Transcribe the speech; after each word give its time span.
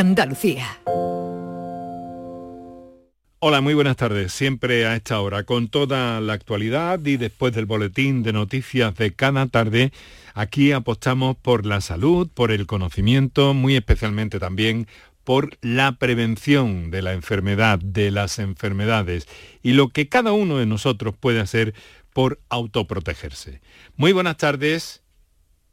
Andalucía. 0.00 0.80
Hola, 3.38 3.60
muy 3.60 3.74
buenas 3.74 3.98
tardes. 3.98 4.32
Siempre 4.32 4.86
a 4.86 4.96
esta 4.96 5.20
hora, 5.20 5.42
con 5.42 5.68
toda 5.68 6.22
la 6.22 6.32
actualidad 6.32 7.04
y 7.04 7.18
después 7.18 7.52
del 7.52 7.66
boletín 7.66 8.22
de 8.22 8.32
noticias 8.32 8.94
de 8.94 9.12
cada 9.12 9.46
tarde, 9.48 9.92
aquí 10.32 10.72
apostamos 10.72 11.36
por 11.36 11.66
la 11.66 11.82
salud, 11.82 12.30
por 12.32 12.50
el 12.50 12.66
conocimiento, 12.66 13.52
muy 13.52 13.76
especialmente 13.76 14.38
también 14.38 14.86
por 15.22 15.58
la 15.60 15.92
prevención 15.92 16.90
de 16.90 17.02
la 17.02 17.12
enfermedad, 17.12 17.78
de 17.78 18.10
las 18.10 18.38
enfermedades 18.38 19.28
y 19.62 19.74
lo 19.74 19.88
que 19.88 20.08
cada 20.08 20.32
uno 20.32 20.56
de 20.56 20.64
nosotros 20.64 21.14
puede 21.14 21.40
hacer 21.40 21.74
por 22.14 22.40
autoprotegerse. 22.48 23.60
Muy 23.96 24.12
buenas 24.12 24.38
tardes 24.38 25.02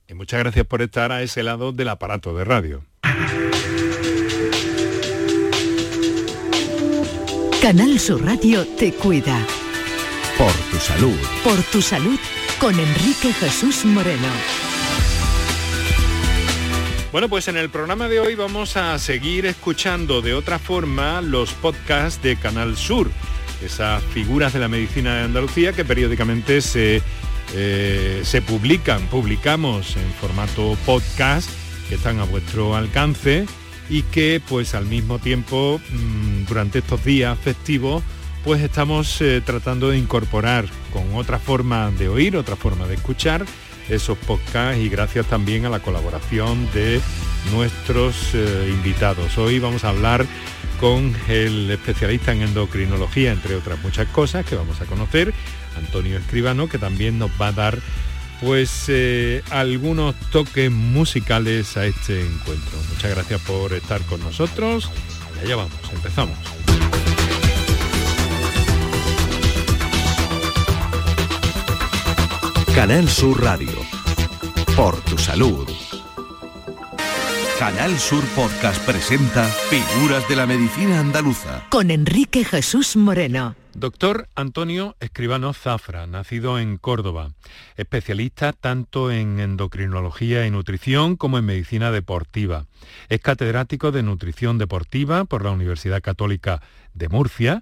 y 0.06 0.16
muchas 0.16 0.42
gracias 0.42 0.66
por 0.66 0.82
estar 0.82 1.14
a 1.14 1.24
ese 1.24 1.44
lado 1.44 1.72
del 1.72 1.88
aparato 1.88 2.36
de 2.36 2.44
radio. 2.44 2.84
Canal 7.62 8.00
Sur 8.00 8.24
Radio 8.24 8.66
te 8.66 8.94
cuida. 8.94 9.36
Por 10.38 10.52
tu 10.70 10.78
salud. 10.78 11.18
Por 11.44 11.62
tu 11.64 11.82
salud 11.82 12.20
con 12.60 12.80
Enrique 12.80 13.34
Jesús 13.34 13.84
Moreno. 13.84 14.28
Bueno, 17.12 17.28
pues 17.30 17.48
en 17.48 17.58
el 17.58 17.70
programa 17.70 18.08
de 18.08 18.20
hoy 18.20 18.36
vamos 18.36 18.78
a 18.78 19.00
seguir 19.00 19.48
escuchando 19.48 20.22
de 20.22 20.36
otra 20.36 20.60
forma 20.60 21.22
los 21.22 21.52
podcasts 21.54 22.22
de 22.22 22.36
Canal 22.36 22.78
Sur, 22.78 23.10
esas 23.66 24.04
figuras 24.04 24.54
de 24.54 24.60
la 24.60 24.68
medicina 24.68 25.16
de 25.16 25.24
Andalucía 25.24 25.74
que 25.74 25.84
periódicamente 25.84 26.62
se, 26.62 27.02
eh, 27.56 28.22
se 28.24 28.42
publican, 28.44 29.02
publicamos 29.08 29.98
en 29.98 30.10
formato 30.22 30.78
podcast 30.86 31.50
que 31.90 31.96
están 31.96 32.20
a 32.20 32.24
vuestro 32.24 32.76
alcance 32.76 33.48
y 33.90 34.04
que 34.04 34.42
pues 34.48 34.76
al 34.76 34.86
mismo 34.86 35.20
tiempo 35.20 35.80
mm, 35.92 36.46
durante 36.46 36.80
estos 36.80 37.04
días 37.04 37.38
festivos 37.40 38.04
pues 38.44 38.62
estamos 38.62 39.20
eh, 39.22 39.42
tratando 39.44 39.90
de 39.90 39.98
incorporar 39.98 40.66
con 40.94 41.16
otra 41.16 41.40
forma 41.40 41.92
de 41.92 42.08
oír, 42.08 42.38
otra 42.38 42.56
forma 42.56 42.88
de 42.88 42.96
escuchar 42.96 43.46
esos 43.90 44.18
podcasts 44.18 44.82
y 44.82 44.90
gracias 44.90 45.26
también 45.26 45.66
a 45.66 45.70
la 45.70 45.80
colaboración 45.80 46.70
de 46.74 47.02
nuestros 47.52 48.34
eh, 48.34 48.70
invitados. 48.70 49.38
Hoy 49.38 49.60
vamos 49.60 49.84
a 49.84 49.90
hablar 49.90 50.26
con 50.80 51.16
el 51.28 51.70
especialista 51.72 52.32
en 52.32 52.42
endocrinología, 52.42 53.32
entre 53.32 53.56
otras 53.56 53.82
muchas 53.82 54.08
cosas 54.08 54.46
que 54.46 54.56
vamos 54.56 54.80
a 54.82 54.86
conocer, 54.86 55.34
Antonio 55.78 56.18
Escribano, 56.18 56.70
que 56.70 56.78
también 56.78 57.18
nos 57.18 57.32
va 57.42 57.48
a 57.48 57.52
dar 57.52 57.80
pues 58.42 58.86
eh, 58.88 59.44
algunos 59.50 60.16
toques 60.32 60.72
musicales 60.72 61.78
a 61.78 61.86
este 61.86 62.22
encuentro. 62.22 62.78
Muchas 62.94 63.12
gracias 63.12 63.42
por 63.42 63.74
estar 63.74 64.02
con 64.04 64.20
nosotros 64.22 64.90
y 65.36 65.46
allá 65.46 65.56
vamos, 65.56 65.74
empezamos. 65.94 66.38
Canal 72.78 73.10
Sur 73.10 73.42
Radio. 73.42 73.74
Por 74.76 74.96
tu 75.02 75.18
salud. 75.18 75.68
Canal 77.58 77.98
Sur 77.98 78.24
Podcast 78.36 78.80
presenta 78.86 79.46
Figuras 79.46 80.30
de 80.30 80.36
la 80.36 80.46
Medicina 80.46 81.00
Andaluza. 81.00 81.66
Con 81.70 81.90
Enrique 81.90 82.46
Jesús 82.46 82.96
Moreno. 82.96 83.56
Doctor 83.78 84.28
Antonio 84.34 84.96
Escribano 85.00 85.54
Zafra, 85.54 86.08
nacido 86.08 86.58
en 86.58 86.78
Córdoba, 86.78 87.34
especialista 87.76 88.52
tanto 88.52 89.12
en 89.12 89.40
endocrinología 89.40 90.48
y 90.48 90.50
nutrición 90.50 91.16
como 91.16 91.38
en 91.38 91.46
medicina 91.46 91.92
deportiva. 91.92 92.66
Es 93.08 93.20
catedrático 93.20 93.92
de 93.92 94.02
nutrición 94.02 94.58
deportiva 94.58 95.26
por 95.26 95.44
la 95.44 95.52
Universidad 95.52 96.02
Católica 96.02 96.64
de 96.96 97.08
Murcia 97.08 97.62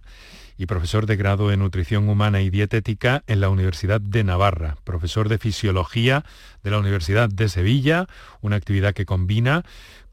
y 0.57 0.67
profesor 0.67 1.05
de 1.05 1.17
grado 1.17 1.51
en 1.51 1.59
nutrición 1.59 2.07
humana 2.07 2.41
y 2.41 2.49
dietética 2.49 3.23
en 3.27 3.41
la 3.41 3.49
Universidad 3.49 3.99
de 3.99 4.23
Navarra, 4.23 4.77
profesor 4.85 5.27
de 5.27 5.37
fisiología 5.37 6.23
de 6.63 6.71
la 6.71 6.79
Universidad 6.79 7.27
de 7.27 7.49
Sevilla, 7.49 8.07
una 8.39 8.55
actividad 8.55 8.93
que 8.93 9.05
combina 9.05 9.65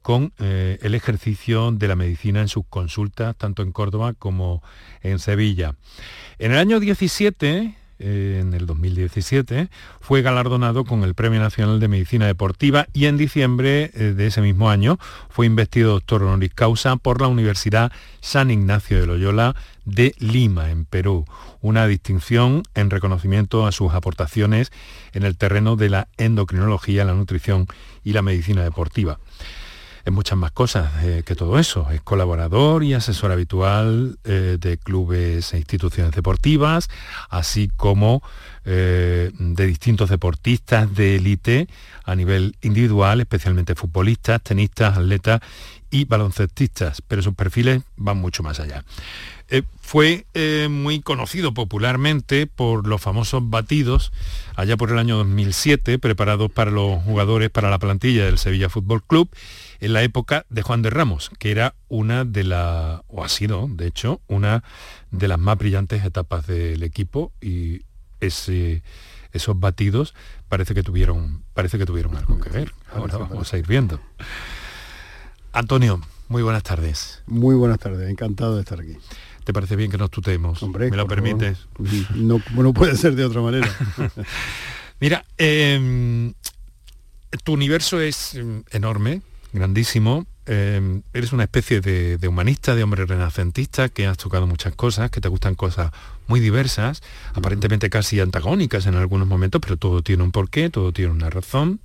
con 0.03 0.33
eh, 0.39 0.79
el 0.83 0.95
ejercicio 0.95 1.73
de 1.73 1.89
la 1.89 1.97
medicina 1.97 2.41
en 2.41 2.49
sus 2.49 2.65
consultas, 2.69 3.37
tanto 3.37 3.63
en 3.63 3.73
Córdoba 3.73 4.13
como 4.13 4.63
en 5.03 5.19
Sevilla. 5.19 5.77
En 6.39 6.53
el 6.53 6.59
año 6.59 6.81
17, 6.81 7.77
en 8.03 8.53
el 8.53 8.67
2017, 8.67 9.69
fue 10.01 10.23
galardonado 10.23 10.85
con 10.85 11.05
el 11.05 11.15
Premio 11.15 11.41
Nacional 11.41 11.79
de 11.79 11.89
Medicina 11.89 12.27
Deportiva 12.27 12.87
y 12.93 13.07
en 13.07 13.17
diciembre 13.17 13.91
eh, 13.95 14.13
de 14.17 14.27
ese 14.27 14.41
mismo 14.41 14.71
año 14.71 14.99
fue 15.29 15.47
investido 15.47 15.93
doctor 15.93 16.23
honoris 16.23 16.53
causa 16.53 16.97
por 16.97 17.21
la 17.21 17.29
Universidad 17.29 17.93
San 18.21 18.51
Ignacio 18.51 19.01
de 19.01 19.07
Loyola 19.07 19.55
de 19.85 20.15
Lima, 20.19 20.71
en 20.71 20.85
Perú, 20.85 21.25
una 21.61 21.87
distinción 21.87 22.63
en 22.75 22.91
reconocimiento 22.91 23.67
a 23.67 23.73
sus 23.73 23.93
aportaciones 23.93 24.73
en 25.13 25.23
el 25.23 25.37
terreno 25.37 25.77
de 25.77 25.91
la 25.91 26.09
endocrinología, 26.19 27.05
la 27.05 27.15
nutrición 27.15 27.67
y 28.05 28.13
la 28.13 28.23
medicina 28.23 28.63
deportiva 28.63 29.19
es 30.05 30.13
muchas 30.13 30.37
más 30.37 30.51
cosas 30.51 30.91
eh, 31.05 31.23
que 31.25 31.35
todo 31.35 31.59
eso. 31.59 31.89
Es 31.91 32.01
colaborador 32.01 32.83
y 32.83 32.95
asesor 32.95 33.31
habitual 33.31 34.19
eh, 34.25 34.57
de 34.59 34.79
clubes 34.79 35.53
e 35.55 35.59
instituciones 35.59 36.13
deportivas, 36.13 36.89
así 37.31 37.71
como 37.77 38.23
eh, 38.65 39.31
de 39.39 39.67
distintos 39.67 40.11
deportistas 40.11 40.93
de 40.95 41.17
élite 41.17 41.69
a 42.05 42.15
nivel 42.17 42.57
individual, 42.63 43.21
especialmente 43.21 43.75
futbolistas, 43.75 44.43
tenistas, 44.43 44.99
atletas 44.99 45.41
y 45.91 46.05
baloncestistas, 46.07 47.03
pero 47.07 47.23
sus 47.23 47.35
perfiles 47.35 47.83
van 47.97 48.17
mucho 48.17 48.43
más 48.43 48.61
allá. 48.61 48.83
fue 49.83 50.25
muy 50.71 51.01
conocido 51.01 51.53
popularmente 51.53 52.47
por 52.47 52.87
los 52.87 53.03
famosos 53.03 53.43
batidos 53.51 54.11
allá 54.57 54.79
por 54.79 54.91
el 54.91 54.99
año 54.99 55.19
2007, 55.19 55.99
preparados 55.99 56.51
para 56.51 56.71
los 56.71 57.03
jugadores 57.03 57.51
para 57.51 57.69
la 57.69 57.79
plantilla 57.79 58.25
del 58.25 58.39
Sevilla 58.39 58.71
Fútbol 58.71 59.03
Club 59.03 59.29
en 59.83 59.93
la 59.93 60.03
época 60.05 60.47
de 60.49 60.63
Juan 60.63 60.81
de 60.81 60.91
Ramos, 60.91 61.29
que 61.41 61.51
era 61.51 61.75
una 61.89 62.25
de 62.25 62.45
las, 62.45 63.01
o 63.09 63.25
ha 63.25 63.29
sido, 63.29 63.67
de 63.69 63.89
hecho, 63.89 64.21
una 64.29 64.63
de 65.11 65.27
las 65.27 65.41
más 65.41 65.59
brillantes 65.59 66.05
etapas 66.05 66.47
del 66.47 66.85
equipo 66.85 67.33
y 67.41 67.83
ese, 68.21 68.85
esos 69.33 69.59
batidos 69.59 70.15
parece 70.49 70.75
que 70.75 70.85
tuvieron, 70.85 71.43
parece 71.53 71.79
que 71.79 71.85
tuvieron 71.85 72.17
algo 72.17 72.39
que 72.39 72.49
ver. 72.49 72.73
Ahora 72.95 73.19
vamos 73.19 73.53
a 73.53 73.59
ir 73.59 73.67
viendo. 73.67 73.99
Antonio, 75.53 76.01
muy 76.29 76.45
buenas 76.45 76.63
tardes. 76.63 77.25
Muy 77.27 77.57
buenas 77.57 77.81
tardes, 77.81 78.09
encantado 78.09 78.55
de 78.55 78.61
estar 78.61 78.79
aquí. 78.79 78.97
¿Te 79.43 79.53
parece 79.53 79.75
bien 79.75 79.91
que 79.91 79.99
nos 79.99 80.11
tutemos? 80.11 80.63
Hombre, 80.63 80.93
¿Me 80.93 80.97
lo 80.97 81.09
permites? 81.09 81.67
No, 82.15 82.41
no, 82.55 82.73
puede 82.73 82.97
ser 82.97 83.17
de 83.17 83.25
otra 83.25 83.41
manera. 83.41 83.69
Mira, 85.01 85.25
em, 85.39 86.35
tu 87.43 87.53
universo 87.53 88.01
es 88.01 88.37
em, 88.37 88.63
enorme, 88.71 89.23
grandísimo. 89.53 90.27
Em, 90.45 91.03
eres 91.13 91.33
una 91.33 91.45
especie 91.45 91.81
de, 91.81 92.19
humanista, 92.27 92.75
de 92.75 92.83
hombre 92.83 93.07
renacentista, 93.07 93.89
que 93.89 94.07
has 94.07 94.19
tocado 94.19 94.47
muchas 94.47 94.75
cosas, 94.75 95.11
que 95.11 95.21
te 95.21 95.29
gustan 95.29 95.55
cosas 95.55 95.93
muy 96.27 96.41
diversas, 96.41 97.01
aparentemente 97.35 97.91
casi 97.91 98.19
antagónicas 98.19 98.87
en 98.87 98.97
algunos 98.97 99.29
momentos, 99.29 99.61
pero 99.61 99.77
todo 99.77 100.03
tiene 100.03 100.25
un 100.25 100.33
porqué, 100.33 100.69
todo 100.69 100.93
tiene 100.93 101.13
una 101.13 101.31
razón. 101.31 101.81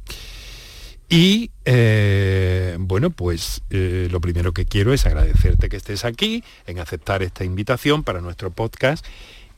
Y 1.09 1.51
eh, 1.65 2.75
bueno, 2.79 3.11
pues 3.11 3.61
eh, 3.69 4.07
lo 4.11 4.19
primero 4.19 4.53
que 4.53 4.65
quiero 4.65 4.93
es 4.93 5.05
agradecerte 5.05 5.69
que 5.69 5.77
estés 5.77 6.03
aquí, 6.03 6.43
en 6.65 6.79
aceptar 6.79 7.23
esta 7.23 7.45
invitación 7.45 8.03
para 8.03 8.21
nuestro 8.21 8.51
podcast 8.51 9.05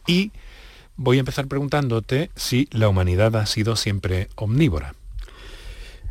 y 0.06 0.32
voy 0.96 1.18
a 1.18 1.22
empezar 1.22 1.48
preguntándote 1.48 2.30
si 2.36 2.68
la 2.72 2.90
humanidad 2.90 3.36
ha 3.38 3.46
sido 3.46 3.76
siempre 3.76 4.28
omnívora. 4.36 4.94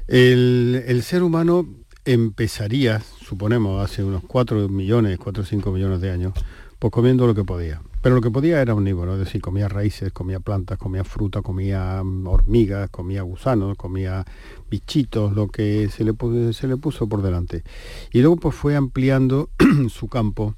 El, 0.09 0.83
el 0.87 1.03
ser 1.03 1.23
humano 1.23 1.69
empezaría, 2.09 3.03
suponemos, 3.21 3.85
hace 3.85 4.03
unos 4.03 4.23
4 4.27 4.69
millones, 4.71 5.19
4 5.19 5.43
o 5.43 5.47
5 5.47 5.71
millones 5.71 6.01
de 6.01 6.11
años, 6.11 6.33
pues 6.79 6.91
comiendo 6.91 7.27
lo 7.27 7.35
que 7.35 7.45
podía. 7.45 7.83
Pero 8.01 8.15
lo 8.15 8.21
que 8.23 8.31
podía 8.31 8.63
era 8.63 8.73
omnívoro, 8.73 9.13
es 9.13 9.19
decir, 9.19 9.43
comía 9.43 9.69
raíces, 9.69 10.11
comía 10.13 10.41
plantas, 10.41 10.79
comía 10.79 11.05
fruta, 11.05 11.43
comía 11.43 12.03
mm, 12.03 12.27
hormigas, 12.27 12.89
comía 12.89 13.21
gusanos, 13.23 13.77
comía 13.77 14.25
bichitos, 14.71 15.35
lo 15.35 15.49
que 15.49 15.89
se 15.91 16.05
le, 16.05 16.15
se 16.55 16.67
le 16.67 16.77
puso 16.79 17.09
por 17.09 17.21
delante. 17.21 17.63
Y 18.11 18.21
luego 18.21 18.37
pues 18.37 18.55
fue 18.55 18.75
ampliando 18.75 19.51
su 19.91 20.09
campo 20.09 20.55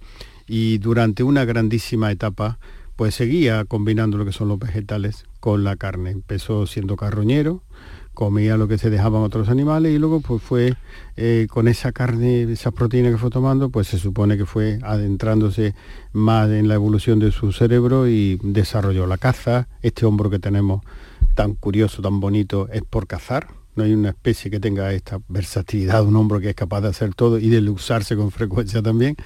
y 0.47 0.79
durante 0.79 1.25
una 1.25 1.45
grandísima 1.45 2.13
etapa 2.13 2.59
pues 2.95 3.15
seguía 3.15 3.65
combinando 3.65 4.19
lo 4.19 4.25
que 4.27 4.33
son 4.33 4.49
los 4.49 4.59
vegetales 4.59 5.25
con 5.41 5.65
la 5.65 5.75
carne. 5.75 6.11
Empezó 6.11 6.67
siendo 6.67 6.97
carroñero, 6.97 7.63
comía 8.15 8.57
lo 8.57 8.69
que 8.69 8.79
se 8.79 8.91
dejaban 8.91 9.23
otros 9.23 9.49
animales 9.49 9.93
y 9.93 9.99
luego 9.99 10.21
pues 10.21 10.43
fue 10.43 10.75
eh, 11.17 11.47
con 11.51 11.69
esa 11.69 11.93
carne, 11.93 12.43
esa 12.43 12.71
proteína 12.71 13.11
que 13.11 13.19
fue 13.19 13.31
tomando, 13.31 13.71
pues 13.71 13.89
se 13.89 13.99
supone 13.99 14.37
que 14.37 14.47
fue 14.47 14.79
adentrándose 14.83 15.75
más 16.13 16.51
en 16.51 16.69
la 16.69 16.75
evolución 16.75 17.19
de 17.19 17.33
su 17.33 17.53
cerebro 17.53 18.09
y 18.09 18.39
desarrolló 18.43 19.07
la 19.07 19.19
caza. 19.19 19.69
Este 19.83 20.07
hombro 20.07 20.31
que 20.31 20.39
tenemos 20.39 20.83
tan 21.35 21.55
curioso, 21.55 22.03
tan 22.03 22.21
bonito, 22.21 22.69
es 22.73 22.83
por 22.83 23.07
cazar. 23.07 23.49
no 23.77 23.85
hay 23.85 23.95
una 23.95 24.11
especie 24.11 24.51
que 24.51 24.61
tenga 24.61 24.93
esta 24.93 25.21
versatilidad, 25.29 26.05
un 26.05 26.17
hombro 26.17 26.41
que 26.41 26.51
es 26.51 26.55
capaz 26.55 26.83
de 26.83 26.89
hacer 26.89 27.15
todo 27.15 27.39
y 27.39 27.49
de 27.49 27.61
usarse 27.71 28.17
con 28.17 28.31
frecuencia 28.31 28.83
también. 28.83 29.17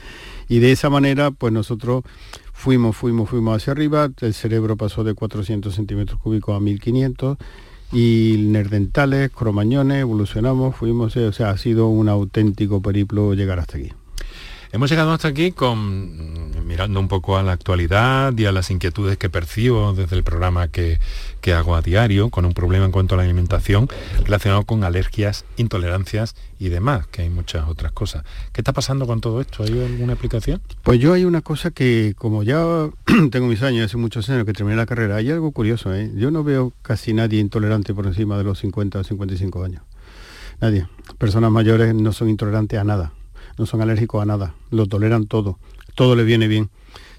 Y 0.49 0.59
de 0.59 0.71
esa 0.71 0.91
manera, 0.91 1.31
pues 1.31 1.53
nosotros 1.53 2.05
fuimos, 2.53 2.97
fuimos, 2.97 3.29
fuimos 3.31 3.57
hacia 3.57 3.73
arriba, 3.73 4.11
el 4.21 4.35
cerebro 4.35 4.77
pasó 4.77 5.03
de 5.03 5.15
400 5.15 5.75
centímetros 5.75 6.21
cúbicos 6.21 6.57
a 6.57 6.61
1500 6.61 7.39
y 7.93 8.37
nerdentales, 8.39 9.31
cromañones, 9.31 10.01
evolucionamos, 10.01 10.75
fuimos, 10.77 11.17
o 11.17 11.33
sea, 11.33 11.51
ha 11.51 11.59
sido 11.59 11.89
un 11.89 12.09
auténtico 12.09 12.83
periplo 12.83 13.35
llegar 13.35 13.59
hasta 13.59 13.79
aquí. 13.79 13.93
Hemos 14.75 14.91
llegado 14.91 15.13
hasta 15.13 15.29
aquí 15.29 15.53
con 15.53 16.67
mirando 16.67 16.99
un 16.99 17.07
poco 17.07 17.37
a 17.37 17.45
la 17.45 17.53
actualidad 17.53 18.37
y 18.37 18.47
a 18.47 18.51
las 18.51 18.73
inquietudes 18.73 19.17
que 19.17 19.31
percibo 19.31 19.95
desde 19.95 20.17
el 20.17 20.25
programa 20.25 20.67
que, 20.67 20.99
hago 21.55 21.77
a 21.77 21.81
diario, 21.81 22.29
con 22.29 22.45
un 22.45 22.55
problema 22.55 22.85
en 22.85 22.91
cuanto 22.91 23.15
a 23.15 23.19
la 23.19 23.23
alimentación 23.23 23.87
relacionado 24.25 24.65
con 24.65 24.83
alergias, 24.83 25.45
intolerancias 25.59 26.35
y 26.59 26.71
demás, 26.71 27.07
que 27.07 27.23
hay 27.23 27.31
muchas 27.31 27.69
otras 27.69 27.93
cosas. 27.93 28.25
¿Qué 28.53 28.63
está 28.63 28.73
pasando 28.73 29.07
con 29.07 29.21
todo 29.21 29.41
esto? 29.41 29.63
¿Hay 29.63 29.81
alguna 29.81 30.15
explicación? 30.15 30.61
Pues 30.83 30.99
yo 30.99 31.13
hay 31.13 31.25
una 31.25 31.41
cosa 31.41 31.71
que, 31.71 32.15
como 32.19 32.43
ya 32.43 32.91
tengo 33.31 33.47
mis 33.47 33.63
años, 33.63 33.85
hace 33.85 33.97
muchos 33.97 34.29
años 34.29 34.45
que 34.45 34.55
terminé 34.55 34.77
la 34.77 34.87
carrera, 34.87 35.15
hay 35.15 35.31
algo 35.31 35.53
curioso, 35.53 35.95
¿eh? 35.95 36.11
Yo 36.17 36.33
no 36.33 36.43
veo 36.43 36.73
casi 36.83 37.15
nadie 37.15 37.39
intolerante 37.39 37.95
por 37.95 38.09
encima 38.09 38.37
de 38.39 38.43
los 38.43 38.59
50 38.59 38.99
o 38.99 39.05
55 39.05 39.63
años. 39.63 39.85
Nadie. 40.61 40.89
Personas 41.17 41.53
mayores 41.53 41.95
no 41.95 42.13
son 42.13 42.29
intolerantes 42.29 42.81
a 42.81 42.83
nada 42.83 43.13
no 43.59 43.67
son 43.67 43.81
alérgicos 43.81 44.23
a 44.23 44.27
nada, 44.27 44.55
lo 44.71 44.87
toleran 44.87 45.27
todo, 45.27 45.59
todo 45.95 46.17
le 46.17 46.25
viene 46.25 46.49
bien. 46.49 46.71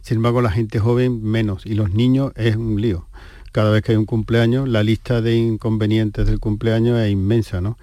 Sin 0.01 0.17
embargo, 0.17 0.41
la 0.41 0.51
gente 0.51 0.79
joven 0.79 1.23
menos 1.23 1.65
y 1.65 1.73
los 1.73 1.91
niños 1.91 2.31
es 2.35 2.55
un 2.55 2.79
lío. 2.79 3.07
Cada 3.51 3.71
vez 3.71 3.81
que 3.81 3.93
hay 3.93 3.97
un 3.97 4.05
cumpleaños, 4.05 4.67
la 4.67 4.83
lista 4.83 5.21
de 5.21 5.35
inconvenientes 5.35 6.27
del 6.27 6.39
cumpleaños 6.39 6.99
es 6.99 7.11
inmensa, 7.11 7.61
¿no? 7.61 7.77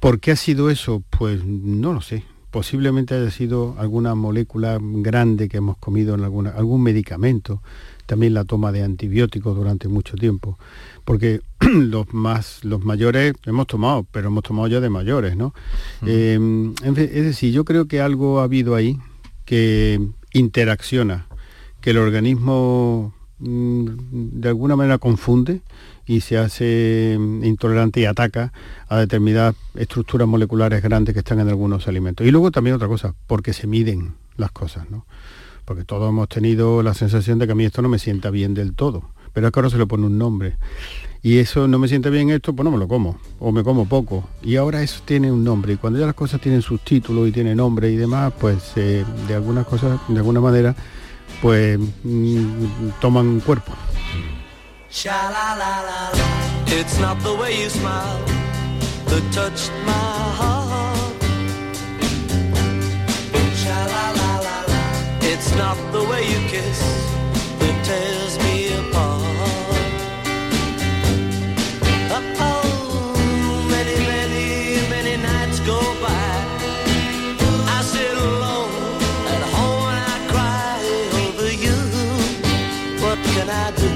¿Por 0.00 0.20
qué 0.20 0.32
ha 0.32 0.36
sido 0.36 0.70
eso? 0.70 1.02
Pues 1.10 1.44
no 1.44 1.92
lo 1.92 2.00
sé. 2.00 2.24
Posiblemente 2.50 3.14
haya 3.14 3.30
sido 3.30 3.74
alguna 3.78 4.14
molécula 4.14 4.78
grande 4.80 5.48
que 5.48 5.56
hemos 5.56 5.78
comido 5.78 6.14
en 6.14 6.24
alguna, 6.24 6.50
algún 6.50 6.82
medicamento, 6.82 7.62
también 8.06 8.34
la 8.34 8.44
toma 8.44 8.72
de 8.72 8.82
antibióticos 8.82 9.56
durante 9.56 9.88
mucho 9.88 10.16
tiempo 10.16 10.58
porque 11.06 11.40
los 11.60 12.12
más 12.12 12.62
los 12.64 12.84
mayores 12.84 13.32
hemos 13.46 13.66
tomado, 13.68 14.04
pero 14.10 14.28
hemos 14.28 14.42
tomado 14.42 14.68
ya 14.68 14.80
de 14.80 14.90
mayores, 14.90 15.36
¿no? 15.36 15.54
Em, 16.04 16.74
es 16.84 17.24
decir, 17.24 17.52
yo 17.52 17.64
creo 17.64 17.86
que 17.86 18.02
algo 18.02 18.40
ha 18.40 18.44
habido 18.44 18.74
ahí 18.74 18.98
que 19.46 20.00
interacciona, 20.32 21.26
que 21.80 21.90
el 21.90 21.98
organismo 21.98 23.14
mm, 23.38 23.86
de 24.40 24.48
alguna 24.48 24.74
manera 24.74 24.98
confunde 24.98 25.60
y 26.06 26.20
se 26.22 26.38
hace 26.38 27.16
mm, 27.18 27.44
intolerante 27.44 28.00
y 28.00 28.04
ataca 28.04 28.52
a 28.88 28.98
determinadas 28.98 29.54
estructuras 29.76 30.26
moleculares 30.26 30.82
grandes 30.82 31.14
que 31.14 31.20
están 31.20 31.38
en 31.38 31.48
algunos 31.48 31.86
alimentos. 31.86 32.26
Y 32.26 32.32
luego 32.32 32.50
también 32.50 32.74
otra 32.74 32.88
cosa, 32.88 33.14
porque 33.28 33.52
se 33.52 33.68
miden 33.68 34.14
las 34.36 34.50
cosas, 34.50 34.90
¿no? 34.90 35.06
Porque 35.66 35.84
todos 35.84 36.08
hemos 36.08 36.28
tenido 36.30 36.82
la 36.82 36.94
sensación 36.94 37.38
de 37.38 37.44
que 37.44 37.52
a 37.52 37.54
mí 37.54 37.66
esto 37.66 37.82
no 37.82 37.90
me 37.90 37.98
sienta 37.98 38.30
bien 38.30 38.54
del 38.54 38.72
todo 38.72 39.10
pero 39.36 39.48
es 39.48 39.52
que 39.52 39.60
ahora 39.60 39.68
se 39.68 39.76
le 39.76 39.84
pone 39.84 40.06
un 40.06 40.16
nombre. 40.16 40.56
Y 41.22 41.36
eso 41.36 41.68
no 41.68 41.78
me 41.78 41.88
siente 41.88 42.08
bien 42.08 42.30
esto, 42.30 42.54
pues 42.54 42.64
no 42.64 42.70
me 42.70 42.78
lo 42.78 42.88
como, 42.88 43.18
o 43.38 43.52
me 43.52 43.62
como 43.62 43.86
poco. 43.86 44.26
Y 44.42 44.56
ahora 44.56 44.82
eso 44.82 45.02
tiene 45.04 45.30
un 45.30 45.44
nombre. 45.44 45.74
Y 45.74 45.76
cuando 45.76 45.98
ya 45.98 46.06
las 46.06 46.14
cosas 46.14 46.40
tienen 46.40 46.62
sus 46.62 46.80
títulos 46.80 47.28
y 47.28 47.32
tienen 47.32 47.58
nombre 47.58 47.90
y 47.90 47.96
demás, 47.96 48.32
pues 48.40 48.72
eh, 48.76 49.04
de 49.28 49.34
algunas 49.34 49.66
cosas, 49.66 50.00
de 50.08 50.16
alguna 50.16 50.40
manera, 50.40 50.74
pues 51.42 51.78
mm, 52.02 52.92
toman 52.98 53.40
cuerpo. 53.40 53.72
not 65.56 65.76
the 65.92 66.04
way 66.04 66.22
you 66.22 66.40
kiss 66.48 66.80
that 67.58 67.76
tears 67.84 68.38
me 68.44 68.56
apart. 68.80 69.22
Uh, 72.14 72.22
oh, 72.48 73.66
many, 73.70 73.96
many, 74.12 74.46
many 74.94 75.16
nights 75.22 75.60
go 75.60 75.80
by. 76.02 76.34
I 77.76 77.82
sit 77.82 78.12
alone 78.16 78.70
at 79.34 79.42
home 79.56 79.88
and 79.92 80.04
I 80.14 80.18
cry 80.32 80.76
over 81.24 81.50
you. 81.64 81.78
What 83.02 83.18
can 83.34 83.48
I 83.48 83.70
do? 83.82 83.90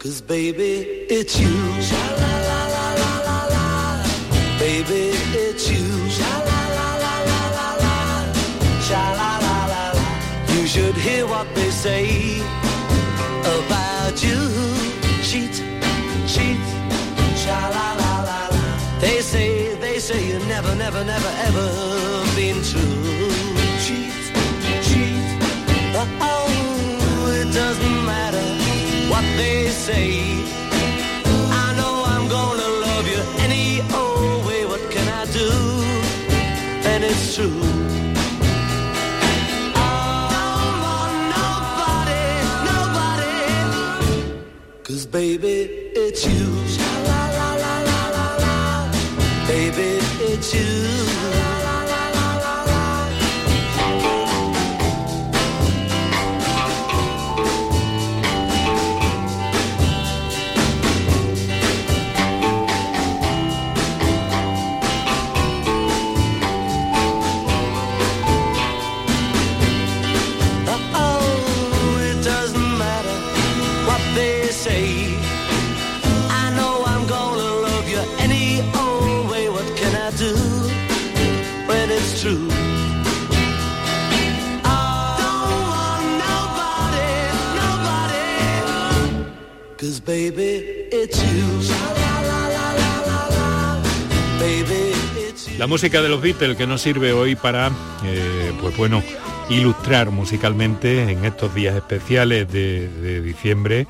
Cause 0.00 0.20
baby, 0.20 0.72
it's 1.10 1.38
you. 1.38 2.37
Should 10.68 10.96
hear 10.96 11.26
what 11.26 11.46
they 11.54 11.70
say 11.70 12.40
about 13.56 14.22
you. 14.22 14.38
Cheat, 15.22 15.54
cheat. 16.32 16.64
Sha 17.42 17.58
la 17.76 17.86
la 18.00 18.12
la 18.28 18.40
la. 18.52 19.00
They 19.00 19.22
say, 19.22 19.74
they 19.76 19.98
say 19.98 20.20
you 20.28 20.38
never, 20.40 20.74
never, 20.74 21.02
never, 21.04 21.32
ever 21.46 21.68
been 22.36 22.60
true. 22.70 23.32
Cheat, 23.84 24.12
cheat. 24.86 25.24
Oh, 26.20 27.32
it 27.40 27.50
doesn't 27.60 27.98
matter 28.04 28.46
what 29.08 29.24
they 29.40 29.68
say. 29.68 30.20
I 31.64 31.66
know 31.78 31.94
I'm 32.12 32.28
gonna 32.28 32.68
love 32.86 33.06
you 33.08 33.22
any 33.46 33.80
old 34.00 34.44
way. 34.44 34.66
What 34.66 34.82
can 34.90 35.08
I 35.08 35.24
do? 35.32 35.48
And 36.90 37.04
it's 37.04 37.36
true. 37.36 37.77
Baby, 45.10 45.90
it's 45.94 46.26
you. 46.26 46.46
La 47.06 47.30
la 47.30 47.54
la 47.54 47.82
la 47.82 48.08
la 48.16 48.36
la. 48.36 49.46
Baby, 49.46 49.98
it's 50.32 50.54
you. 50.54 51.07
Música 95.68 96.00
de 96.00 96.08
los 96.08 96.22
Beatles 96.22 96.56
que 96.56 96.66
nos 96.66 96.80
sirve 96.80 97.12
hoy 97.12 97.36
para, 97.36 97.70
eh, 98.02 98.52
pues 98.58 98.74
bueno, 98.76 99.02
ilustrar 99.50 100.10
musicalmente 100.10 101.02
en 101.12 101.26
estos 101.26 101.54
días 101.54 101.76
especiales 101.76 102.50
de, 102.50 103.20
diciembre, 103.20 103.86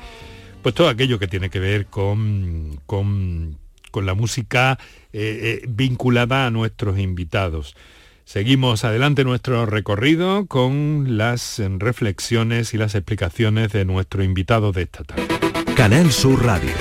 pues 0.61 0.75
todo 0.75 0.89
aquello 0.89 1.19
que 1.19 1.29
tiene 1.29 1.49
que 1.49 1.59
ver 1.59 1.85
con, 1.85 2.81
con, 2.85 3.57
la 3.93 4.13
música 4.13 4.77
eh, 5.13 5.61
eh, 5.63 5.65
vinculada 5.69 6.45
a 6.45 6.51
nuestros 6.51 6.99
invitados. 6.99 7.75
Seguimos 8.25 8.83
adelante 8.83 9.23
nuestro 9.23 9.65
recorrido 9.65 10.47
con 10.47 11.17
las 11.17 11.61
reflexiones 11.79 12.73
y 12.73 12.77
las 12.77 12.93
explicaciones 12.93 13.71
de 13.71 13.85
nuestro 13.85 14.21
invitado 14.21 14.73
de 14.73 14.83
esta 14.83 15.03
tarde. 15.05 15.27
Canal 15.75 16.11
Sur 16.11 16.43
Radio. 16.45 16.73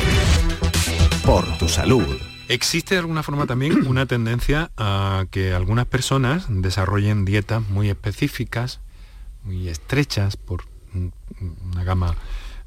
Por 1.24 1.46
tu 1.56 1.68
salud. 1.68 2.27
¿Existe 2.48 2.94
de 2.94 3.00
alguna 3.00 3.22
forma 3.22 3.46
también 3.46 3.72
una 3.86 4.06
tendencia 4.06 4.70
a 4.76 5.26
que 5.30 5.52
algunas 5.52 5.86
personas 5.86 6.46
desarrollen 6.48 7.24
dietas 7.24 7.68
muy 7.68 7.90
específicas, 7.90 8.80
muy 9.44 9.68
estrechas, 9.68 10.36
por 10.36 10.64
una 11.72 11.84
gama 11.84 12.16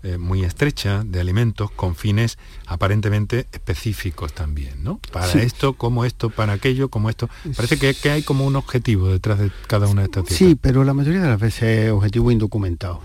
eh, 0.03 0.17
muy 0.17 0.43
estrecha 0.43 1.03
de 1.05 1.19
alimentos 1.19 1.69
con 1.69 1.95
fines 1.95 2.39
aparentemente 2.65 3.47
específicos 3.51 4.33
también, 4.33 4.83
¿no? 4.83 4.99
Para 5.11 5.31
esto, 5.43 5.73
como 5.73 6.05
esto, 6.05 6.31
para 6.31 6.53
aquello, 6.53 6.89
como 6.89 7.09
esto. 7.09 7.29
Parece 7.55 7.77
que, 7.77 8.09
hay 8.09 8.23
como 8.23 8.45
un 8.45 8.55
objetivo 8.55 9.09
detrás 9.09 9.37
de 9.37 9.51
cada 9.67 9.85
una 9.87 10.01
de 10.01 10.05
estas 10.05 10.25
Sí, 10.29 10.57
pero 10.59 10.83
la 10.83 10.93
mayoría 10.95 11.21
de 11.21 11.27
las 11.27 11.39
veces 11.39 11.85
es 11.85 11.91
objetivo 11.91 12.31
indocumentado. 12.31 13.01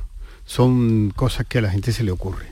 son 0.47 1.12
cosas 1.14 1.45
que 1.47 1.59
a 1.59 1.61
la 1.61 1.71
gente 1.71 1.92
se 1.92 2.02
le 2.02 2.12
ocurre. 2.12 2.47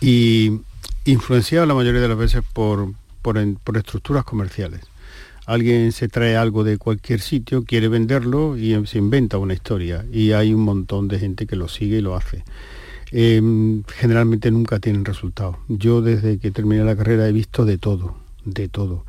Y 0.00 0.60
influenciado 1.04 1.66
la 1.66 1.74
mayoría 1.74 2.00
de 2.00 2.08
las 2.08 2.18
veces 2.18 2.42
por, 2.52 2.92
por, 3.22 3.38
estructuras 3.76 4.24
comerciales. 4.24 4.80
Alguien 5.46 5.92
se 5.92 6.08
trae 6.08 6.36
algo 6.36 6.62
de 6.62 6.78
cualquier 6.78 7.20
sitio, 7.20 7.64
quiere 7.64 7.88
venderlo 7.88 8.56
y 8.56 8.86
se 8.86 8.98
inventa 8.98 9.38
una 9.38 9.54
historia. 9.54 10.04
Y 10.12 10.32
hay 10.32 10.54
un 10.54 10.62
montón 10.62 11.08
de 11.08 11.18
gente 11.18 11.46
que 11.46 11.56
lo 11.56 11.68
sigue 11.68 11.98
y 11.98 12.00
lo 12.00 12.14
hace. 12.14 12.44
Em, 13.10 13.82
generalmente 13.84 14.50
nunca 14.50 14.78
tienen 14.78 15.04
resultado. 15.04 15.58
Yo 15.68 16.00
desde 16.00 16.38
que 16.38 16.50
terminé 16.50 16.84
la 16.84 16.96
carrera 16.96 17.28
he 17.28 17.32
visto 17.32 17.64
de 17.64 17.76
todo, 17.76 18.16
de 18.44 18.68
todo. 18.68 19.04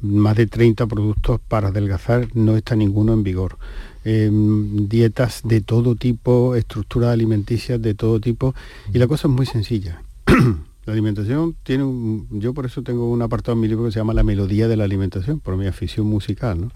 Más 0.00 0.36
de 0.36 0.46
30 0.46 0.86
productos 0.86 1.40
para 1.48 1.68
adelgazar, 1.68 2.28
no 2.34 2.56
está 2.56 2.76
ninguno 2.76 3.12
en 3.14 3.22
vigor. 3.22 3.58
Em, 4.04 4.88
dietas 4.88 5.40
de 5.44 5.60
todo 5.60 5.96
tipo, 5.96 6.54
estructuras 6.54 7.10
alimenticias 7.10 7.80
de 7.82 7.94
todo 7.94 8.20
tipo. 8.20 8.54
Y 8.92 8.98
la 8.98 9.06
cosa 9.06 9.26
es 9.26 9.34
muy 9.34 9.46
sencilla. 9.46 10.02
la 10.88 10.94
alimentación 10.94 11.54
tiene 11.64 11.84
un... 11.84 12.26
Yo 12.40 12.54
por 12.54 12.64
eso 12.64 12.82
tengo 12.82 13.10
un 13.10 13.20
apartado 13.20 13.52
en 13.52 13.60
mi 13.60 13.68
libro 13.68 13.84
que 13.84 13.92
se 13.92 13.98
llama 13.98 14.14
La 14.14 14.22
melodía 14.22 14.68
de 14.68 14.76
la 14.76 14.84
alimentación, 14.84 15.38
por 15.38 15.54
mi 15.58 15.66
afición 15.66 16.06
musical. 16.06 16.58
¿no? 16.58 16.70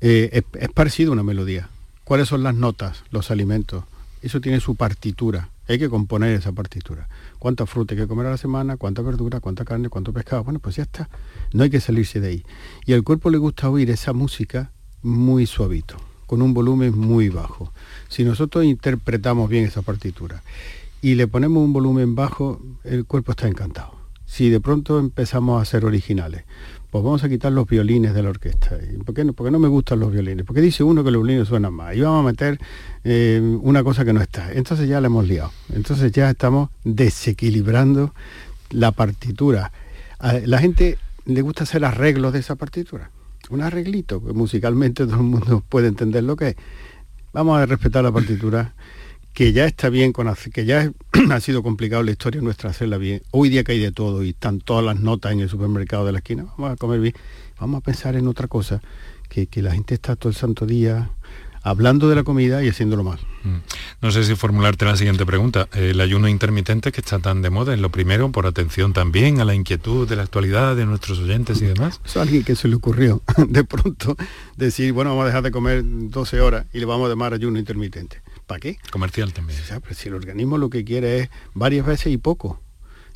Eh, 0.00 0.42
es, 0.58 0.68
parecido 0.70 1.10
a 1.10 1.14
una 1.14 1.22
melodía. 1.22 1.68
¿Cuáles 2.02 2.26
son 2.26 2.42
las 2.42 2.56
notas, 2.56 3.04
los 3.12 3.30
alimentos? 3.30 3.84
eso 4.22 4.40
tiene 4.40 4.58
su 4.58 4.74
partitura. 4.74 5.50
Hay 5.68 5.78
que 5.78 5.88
componer 5.88 6.34
esa 6.34 6.50
partitura. 6.50 7.08
¿Cuánta 7.38 7.64
fruta 7.64 7.94
hay 7.94 8.00
que 8.00 8.08
comer 8.08 8.26
a 8.26 8.30
la 8.30 8.36
semana? 8.36 8.76
¿Cuánta 8.76 9.02
verdura? 9.02 9.38
¿Cuánta 9.38 9.64
carne? 9.64 9.88
¿Cuánto 9.88 10.12
pescado? 10.12 10.42
Bueno, 10.42 10.58
pues 10.58 10.74
ya 10.74 10.82
está. 10.82 11.08
No 11.52 11.62
hay 11.62 11.70
que 11.70 11.78
salirse 11.78 12.18
de 12.18 12.26
ahí. 12.26 12.44
Y 12.86 12.92
al 12.92 13.04
cuerpo 13.04 13.30
le 13.30 13.38
gusta 13.38 13.70
oír 13.70 13.88
esa 13.90 14.12
música 14.12 14.72
muy 15.00 15.46
suavito, 15.46 15.94
con 16.26 16.42
un 16.42 16.54
volumen 16.54 16.98
muy 16.98 17.28
bajo. 17.28 17.72
Si 18.08 18.24
nosotros 18.24 18.64
interpretamos 18.64 19.48
bien 19.48 19.64
esa 19.64 19.80
partitura 19.80 20.42
y 21.02 21.14
le 21.14 21.26
ponemos 21.26 21.62
un 21.62 21.72
volumen 21.72 22.14
bajo, 22.14 22.60
el 22.84 23.04
cuerpo 23.04 23.32
está 23.32 23.48
encantado. 23.48 23.94
Si 24.26 24.48
de 24.48 24.60
pronto 24.60 24.98
empezamos 24.98 25.60
a 25.60 25.64
ser 25.64 25.84
originales, 25.84 26.44
pues 26.90 27.04
vamos 27.04 27.22
a 27.24 27.28
quitar 27.28 27.52
los 27.52 27.66
violines 27.66 28.14
de 28.14 28.22
la 28.22 28.30
orquesta. 28.30 28.76
¿Por 29.04 29.14
qué 29.14 29.24
no, 29.24 29.32
porque 29.32 29.50
no 29.50 29.58
me 29.58 29.68
gustan 29.68 30.00
los 30.00 30.12
violines? 30.12 30.44
Porque 30.44 30.60
dice 30.60 30.82
uno 30.82 31.04
que 31.04 31.10
los 31.10 31.22
violines 31.22 31.48
suenan 31.48 31.72
más. 31.72 31.96
Y 31.96 32.00
vamos 32.00 32.20
a 32.20 32.26
meter 32.26 32.58
eh, 33.04 33.40
una 33.62 33.84
cosa 33.84 34.04
que 34.04 34.12
no 34.12 34.20
está. 34.20 34.52
Entonces 34.52 34.88
ya 34.88 35.00
la 35.00 35.06
hemos 35.06 35.26
liado. 35.26 35.52
Entonces 35.72 36.10
ya 36.12 36.30
estamos 36.30 36.70
desequilibrando 36.84 38.12
la 38.70 38.92
partitura. 38.92 39.72
A 40.18 40.34
la 40.34 40.58
gente 40.58 40.98
le 41.26 41.42
gusta 41.42 41.62
hacer 41.62 41.84
arreglos 41.84 42.32
de 42.32 42.40
esa 42.40 42.56
partitura. 42.56 43.10
Un 43.50 43.62
arreglito, 43.62 44.24
que 44.24 44.32
musicalmente 44.32 45.04
todo 45.06 45.16
el 45.16 45.22
mundo 45.22 45.64
puede 45.68 45.88
entender 45.88 46.24
lo 46.24 46.36
que 46.36 46.48
es. 46.48 46.56
Vamos 47.32 47.58
a 47.58 47.66
respetar 47.66 48.02
la 48.02 48.12
partitura 48.12 48.74
que 49.40 49.54
ya 49.54 49.64
está 49.64 49.88
bien, 49.88 50.12
con, 50.12 50.30
que 50.52 50.66
ya 50.66 50.92
ha 51.30 51.40
sido 51.40 51.62
complicado 51.62 52.02
la 52.02 52.10
historia 52.10 52.42
nuestra 52.42 52.68
hacerla 52.68 52.98
bien. 52.98 53.22
Hoy 53.30 53.48
día 53.48 53.64
que 53.64 53.72
hay 53.72 53.78
de 53.78 53.90
todo 53.90 54.22
y 54.22 54.28
están 54.28 54.60
todas 54.60 54.84
las 54.84 55.00
notas 55.00 55.32
en 55.32 55.40
el 55.40 55.48
supermercado 55.48 56.04
de 56.04 56.12
la 56.12 56.18
esquina, 56.18 56.44
vamos 56.58 56.72
a 56.72 56.76
comer 56.76 57.00
bien, 57.00 57.14
vamos 57.58 57.78
a 57.78 57.80
pensar 57.80 58.16
en 58.16 58.28
otra 58.28 58.48
cosa, 58.48 58.82
que, 59.30 59.48
la 59.62 59.72
gente 59.72 59.94
está 59.94 60.14
todo 60.14 60.28
el 60.28 60.34
santo 60.34 60.66
día 60.66 61.08
hablando 61.62 62.10
de 62.10 62.16
la 62.16 62.22
comida 62.22 62.62
y 62.62 62.68
haciéndolo 62.68 63.02
mal. 63.02 63.18
Mm. 63.44 63.56
No 64.02 64.10
sé 64.10 64.24
si 64.24 64.34
formularte 64.34 64.84
la 64.84 64.98
siguiente 64.98 65.24
pregunta. 65.24 65.70
El 65.72 66.02
ayuno 66.02 66.28
intermitente 66.28 66.92
que 66.92 67.00
está 67.00 67.18
tan 67.18 67.40
de 67.40 67.48
moda, 67.48 67.72
es 67.72 67.80
lo 67.80 67.88
primero, 67.88 68.30
por 68.32 68.46
atención 68.46 68.92
también 68.92 69.40
a 69.40 69.46
la 69.46 69.54
inquietud 69.54 70.06
de 70.06 70.16
la 70.16 70.24
actualidad 70.24 70.76
de 70.76 70.84
nuestros 70.84 71.18
oyentes 71.18 71.62
y 71.62 71.64
demás. 71.64 72.02
Eso 72.04 72.20
a 72.20 72.24
alguien 72.24 72.44
que 72.44 72.56
se 72.56 72.68
le 72.68 72.74
ocurrió 72.74 73.22
de 73.48 73.64
pronto 73.64 74.18
decir, 74.58 74.92
bueno, 74.92 75.12
vamos 75.12 75.22
a 75.22 75.26
dejar 75.28 75.44
de 75.44 75.50
comer 75.50 75.82
12 75.82 76.42
horas 76.42 76.66
y 76.74 76.78
le 76.78 76.84
vamos 76.84 77.06
a 77.06 77.08
llamar 77.08 77.32
ayuno 77.32 77.58
intermitente. 77.58 78.20
¿Para 78.50 78.58
qué? 78.58 78.78
Comercial 78.90 79.32
también. 79.32 79.60
si 79.92 80.08
el 80.08 80.14
organismo 80.16 80.58
lo 80.58 80.70
que 80.70 80.84
quiere 80.84 81.20
es 81.20 81.30
varias 81.54 81.86
veces 81.86 82.12
y 82.12 82.16
poco. 82.16 82.58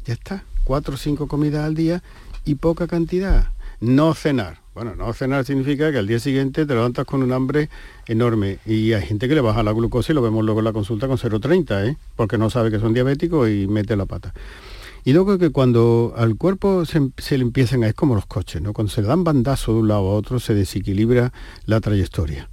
Ya 0.05 0.15
está. 0.15 0.45
Cuatro 0.63 0.95
o 0.95 0.97
cinco 0.97 1.27
comidas 1.27 1.65
al 1.65 1.75
día 1.75 2.05
y 2.45 2.55
poca 2.55 2.87
cantidad. 2.87 3.49
No 3.81 4.15
cenar. 4.15 4.61
Bueno, 4.77 4.95
no 4.95 5.13
cenar 5.13 5.45
significa 5.45 5.91
que 5.91 5.99
al 5.99 6.07
día 6.07 6.21
siguiente 6.21 6.67
te 6.67 6.73
levantas 6.73 7.05
con 7.05 7.21
un 7.25 7.33
hambre 7.33 7.69
enorme 8.07 8.61
y 8.65 8.93
hay 8.93 9.05
gente 9.05 9.27
que 9.27 9.35
le 9.35 9.41
baja 9.41 9.65
la 9.65 9.73
glucosa 9.73 10.13
y 10.13 10.15
lo 10.15 10.23
vemos 10.23 10.45
luego 10.45 10.61
en 10.61 10.67
la 10.67 10.73
consulta 10.73 11.09
con 11.09 11.19
0,30, 11.19 11.85
¿eh? 11.85 11.97
porque 12.15 12.39
no 12.39 12.49
sabe 12.49 12.71
que 12.71 12.79
son 12.79 12.95
diabéticos 12.95 13.51
y 13.51 13.67
mete 13.67 13.97
la 13.97 14.07
pata. 14.07 14.33
Y 15.03 15.15
luego 15.15 15.37
que 15.37 15.51
cuando 15.51 16.15
al 16.17 16.37
cuerpo 16.37 16.85
se, 16.85 17.11
se, 17.19 17.39
le 17.39 17.43
empiezan 17.43 17.83
a... 17.83 17.89
es 17.89 17.95
como 17.95 18.15
los 18.15 18.27
coches, 18.27 18.63
¿no? 18.63 18.73
Cuando 18.73 18.93
se 18.93 19.03
le 19.03 19.09
dan 19.09 19.25
bandazo 19.25 19.73
de 19.73 19.81
un 19.81 19.89
lado 19.89 20.13
a 20.13 20.15
otro 20.15 20.39
se 20.39 20.55
desequilibra 20.55 21.33
la 21.67 21.81
trayectoria 21.81 22.49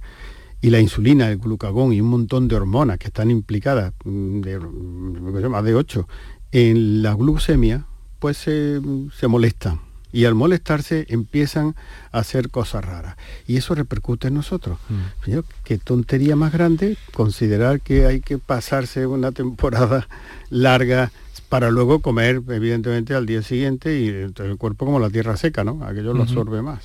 y 0.62 0.70
la 0.70 0.80
insulina, 0.80 1.28
el 1.28 1.38
glucagón 1.38 1.92
y 1.92 2.00
un 2.00 2.08
montón 2.08 2.46
de 2.46 2.54
hormonas 2.54 2.96
que 2.96 3.08
están 3.08 3.32
implicadas, 3.32 3.92
mm, 4.04 4.40
de, 4.40 4.58
mm, 4.60 5.48
más 5.50 5.64
de 5.64 5.74
ocho, 5.74 6.08
en 6.52 7.02
la 7.02 7.14
glucemia, 7.14 7.84
pues 8.20 8.36
se, 8.36 8.80
molestan. 9.26 9.80
Y 10.12 10.26
al 10.26 10.34
molestarse 10.34 11.06
empiezan 11.08 11.74
a 12.12 12.20
hacer 12.20 12.50
cosas 12.50 12.84
raras. 12.84 13.16
Y 13.46 13.56
eso 13.56 13.74
repercute 13.74 14.28
en 14.28 14.34
nosotros. 14.34 14.78
Mm. 14.88 15.38
Qué 15.64 15.78
tontería 15.78 16.36
más 16.36 16.52
grande 16.52 16.96
considerar 17.12 17.80
que 17.80 18.06
hay 18.06 18.20
que 18.20 18.38
pasarse 18.38 19.06
una 19.06 19.32
temporada 19.32 20.06
larga 20.50 21.10
para 21.48 21.70
luego 21.70 22.00
comer, 22.00 22.40
evidentemente, 22.50 23.14
al 23.14 23.26
día 23.26 23.42
siguiente 23.42 23.98
y 23.98 24.08
el 24.08 24.56
cuerpo 24.58 24.86
como 24.86 25.00
la 25.00 25.10
tierra 25.10 25.36
seca, 25.36 25.64
¿no? 25.64 25.84
Aquello 25.84 26.14
lo 26.14 26.22
absorbe 26.22 26.62
más. 26.62 26.82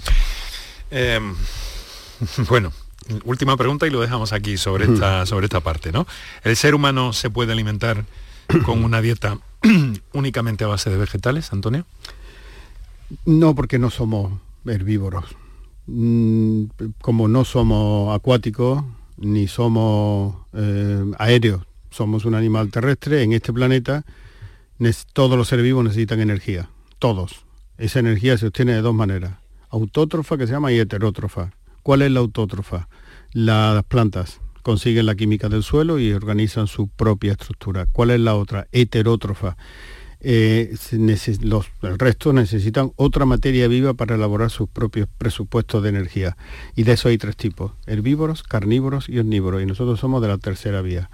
Em, 0.89 1.35
bueno, 2.49 2.71
última 3.25 3.57
pregunta 3.57 3.87
y 3.87 3.89
lo 3.89 4.01
dejamos 4.01 4.33
aquí 4.33 4.57
sobre 4.57 4.85
esta, 4.85 5.25
sobre 5.25 5.45
esta 5.45 5.59
parte, 5.59 5.91
¿no? 5.91 6.07
¿El 6.43 6.55
ser 6.55 6.75
humano 6.75 7.13
se 7.13 7.29
puede 7.29 7.51
alimentar 7.51 8.05
con 8.65 8.83
una 8.83 9.01
dieta 9.01 9.39
únicamente 10.13 10.63
a 10.63 10.67
base 10.67 10.89
de 10.89 10.97
vegetales, 10.97 11.51
Antonio? 11.53 11.85
No, 13.25 13.55
porque 13.55 13.79
no 13.79 13.89
somos 13.89 14.33
herbívoros. 14.65 15.25
Mm, 15.85 16.65
como 17.01 17.27
no 17.27 17.45
somos 17.45 18.15
acuáticos, 18.15 18.83
ni 19.17 19.47
somos 19.47 20.35
eh, 20.53 21.03
aéreos, 21.17 21.63
somos 21.89 22.25
un 22.25 22.35
animal 22.35 22.69
terrestre, 22.69 23.23
en 23.23 23.33
este 23.33 23.53
planeta 23.53 24.03
todos 25.13 25.37
los 25.37 25.47
seres 25.47 25.63
vivos 25.63 25.83
necesitan 25.83 26.19
energía, 26.19 26.69
todos. 26.99 27.45
Esa 27.77 27.99
energía 27.99 28.37
se 28.37 28.47
obtiene 28.47 28.73
de 28.73 28.81
dos 28.81 28.93
maneras, 28.93 29.33
autótrofa 29.69 30.37
que 30.37 30.47
se 30.47 30.53
llama 30.53 30.71
y 30.71 30.79
heterótrofa. 30.79 31.51
¿Cuál 31.83 32.01
es 32.01 32.11
la 32.11 32.19
autótrofa? 32.19 32.87
Las 33.33 33.83
plantas 33.83 34.41
consiguen 34.61 35.05
la 35.05 35.15
química 35.15 35.49
del 35.49 35.63
suelo 35.63 35.99
y 35.99 36.11
organizan 36.11 36.67
su 36.67 36.89
propia 36.89 37.33
estructura. 37.33 37.85
¿Cuál 37.85 38.11
es 38.11 38.19
la 38.19 38.35
otra? 38.35 38.67
Heterótrofa. 38.71 39.57
Eh, 40.19 40.75
los, 41.41 41.67
el 41.83 41.99
resto 41.99 42.33
necesitan 42.33 42.91
otra 42.95 43.25
materia 43.25 43.67
viva 43.67 43.93
para 43.93 44.15
elaborar 44.15 44.49
sus 44.49 44.67
propios 44.67 45.07
presupuestos 45.17 45.83
de 45.83 45.89
energía. 45.89 46.37
Y 46.75 46.83
de 46.83 46.93
eso 46.93 47.09
hay 47.09 47.17
tres 47.17 47.37
tipos, 47.37 47.73
herbívoros, 47.85 48.43
carnívoros 48.43 49.09
y 49.09 49.19
omnívoros. 49.19 49.61
Y 49.61 49.65
nosotros 49.65 49.99
somos 49.99 50.21
de 50.21 50.27
la 50.29 50.37
tercera 50.37 50.81
vía. 50.81 51.09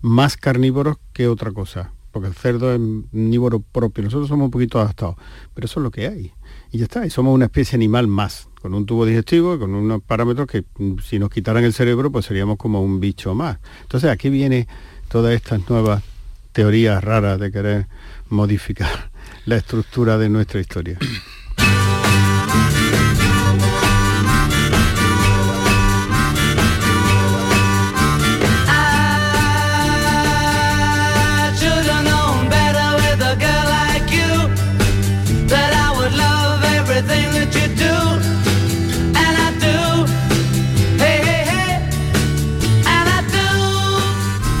Más 0.00 0.36
carnívoros 0.36 0.96
que 1.12 1.28
otra 1.28 1.52
cosa, 1.52 1.92
porque 2.18 2.28
el 2.30 2.34
cerdo 2.34 2.72
es 2.72 2.80
omnívoro 2.80 3.60
propio. 3.60 4.02
Nosotros 4.02 4.28
somos 4.28 4.46
un 4.46 4.50
poquito 4.50 4.80
adaptados, 4.80 5.14
pero 5.54 5.66
eso 5.66 5.78
es 5.78 5.84
lo 5.84 5.92
que 5.92 6.08
hay. 6.08 6.32
Y 6.72 6.78
ya 6.78 6.84
está, 6.84 7.06
y 7.06 7.10
somos 7.10 7.32
una 7.32 7.44
especie 7.44 7.76
animal 7.76 8.08
más 8.08 8.48
con 8.60 8.74
un 8.74 8.86
tubo 8.86 9.06
digestivo, 9.06 9.56
con 9.56 9.72
unos 9.72 10.02
parámetros 10.02 10.48
que 10.48 10.64
mm, 10.78 10.98
si 10.98 11.20
nos 11.20 11.30
quitaran 11.30 11.62
el 11.62 11.72
cerebro, 11.72 12.10
pues 12.10 12.26
seríamos 12.26 12.58
como 12.58 12.82
un 12.82 12.98
bicho 12.98 13.36
más. 13.36 13.58
Entonces, 13.82 14.10
aquí 14.10 14.30
viene 14.30 14.66
todas 15.08 15.32
estas 15.32 15.70
nuevas 15.70 16.02
teorías 16.50 17.04
raras 17.04 17.38
de 17.38 17.52
querer 17.52 17.86
modificar 18.30 19.12
la 19.46 19.54
estructura 19.54 20.18
de 20.18 20.28
nuestra 20.28 20.58
historia. 20.58 20.98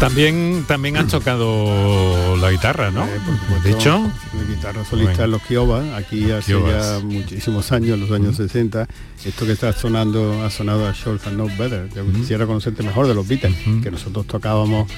También, 0.00 0.64
también 0.68 0.96
has 0.96 1.08
tocado 1.08 2.36
la 2.36 2.50
guitarra, 2.50 2.90
¿no? 2.90 3.04
Eh, 3.04 3.20
de 3.64 3.70
hecho, 3.72 4.10
la 4.34 4.54
guitarra 4.54 4.84
solista 4.84 5.24
en 5.24 5.32
los 5.32 5.42
Kiowa, 5.42 5.96
aquí 5.96 6.30
hace 6.30 6.52
ya 6.52 7.00
muchísimos 7.02 7.72
años, 7.72 7.98
los 7.98 8.10
años 8.12 8.36
60. 8.36 8.86
Esto 9.24 9.44
que 9.44 9.52
está 9.52 9.72
sonando 9.72 10.44
ha 10.44 10.50
sonado 10.50 10.86
a 10.86 10.92
Short 10.92 11.26
and 11.26 11.36
No 11.36 11.46
Better. 11.46 11.88
Yo 11.94 12.04
quisiera 12.12 12.46
conocerte 12.46 12.82
mejor 12.82 13.08
de 13.08 13.14
los 13.14 13.26
Beatles, 13.26 13.56
que 13.82 13.90
nosotros 13.90 14.26
tocábamos 14.26 14.88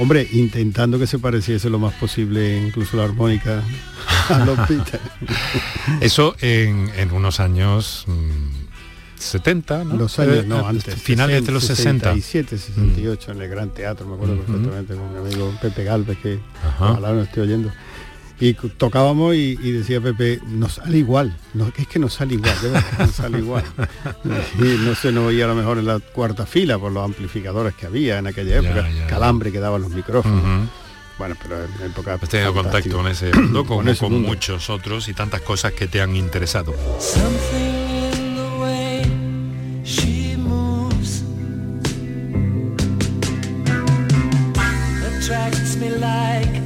Hombre, 0.00 0.26
intentando 0.32 0.98
que 0.98 1.06
se 1.06 1.18
pareciese 1.18 1.68
lo 1.68 1.78
más 1.78 1.92
posible, 1.92 2.56
incluso 2.56 2.96
la 2.96 3.04
armónica, 3.04 3.62
a 4.30 4.44
los 4.46 4.56
Beatles. 4.68 5.02
Eso 6.00 6.34
en, 6.40 7.12
unos 7.12 7.38
años 7.38 8.06
mm, 8.06 8.59
70, 9.22 9.84
¿no? 9.84 9.96
Los 9.96 10.18
años, 10.18 10.36
Eh, 10.38 10.44
no, 10.46 10.60
eh, 10.60 10.64
antes. 10.68 10.94
Finales 10.94 11.44
de 11.44 11.52
los 11.52 11.64
60. 11.64 12.12
67, 12.14 12.58
68, 12.58 13.32
en 13.32 13.42
el 13.42 13.48
Gran 13.48 13.70
Teatro, 13.70 14.06
me 14.06 14.14
acuerdo 14.14 14.36
perfectamente, 14.36 14.94
con 14.94 15.12
mi 15.12 15.18
amigo 15.18 15.52
Pepe 15.60 15.84
Galvez, 15.84 16.18
que 16.18 16.38
Ajá. 16.66 16.92
ojalá 16.92 17.12
no 17.12 17.22
esté 17.22 17.40
oyendo. 17.40 17.70
Y 18.42 18.54
tocábamos 18.54 19.34
y, 19.34 19.58
y 19.60 19.72
decía 19.72 20.00
Pepe, 20.00 20.40
nos 20.46 20.72
sale 20.76 20.96
igual, 20.96 21.36
no, 21.52 21.70
es 21.76 21.86
que 21.86 21.98
nos 21.98 22.14
sale 22.14 22.34
igual, 22.34 22.54
nos 22.98 23.10
sale 23.10 23.38
igual. 23.38 23.64
Y 24.58 24.78
no 24.82 24.94
se 24.94 25.12
nos 25.12 25.26
oía 25.26 25.44
a 25.44 25.48
lo 25.48 25.54
mejor 25.54 25.76
en 25.76 25.86
la 25.86 25.98
cuarta 25.98 26.46
fila 26.46 26.78
por 26.78 26.90
los 26.90 27.04
amplificadores 27.04 27.74
que 27.74 27.84
había 27.84 28.18
en 28.18 28.26
aquella 28.26 28.56
época, 28.60 28.88
ya, 28.88 29.00
ya. 29.00 29.06
calambre 29.08 29.52
que 29.52 29.60
daban 29.60 29.82
los 29.82 29.90
micrófonos. 29.90 30.68
Bueno, 31.18 31.36
pero 31.42 31.62
en 31.62 31.90
época 31.90 32.14
Has 32.14 32.28
tenido 32.30 32.54
contacto 32.54 32.96
con 32.96 33.06
ese 33.08 33.30
mundo, 33.34 33.66
como 33.66 33.82
Con 33.94 34.22
muchos 34.22 34.70
otros 34.70 35.08
y 35.08 35.12
tantas 35.12 35.42
cosas 35.42 35.72
que 35.72 35.86
te 35.86 36.00
han 36.00 36.16
interesado. 36.16 36.74
Something 36.98 37.79
attracts 45.30 45.76
me 45.76 45.90
like 45.90 46.59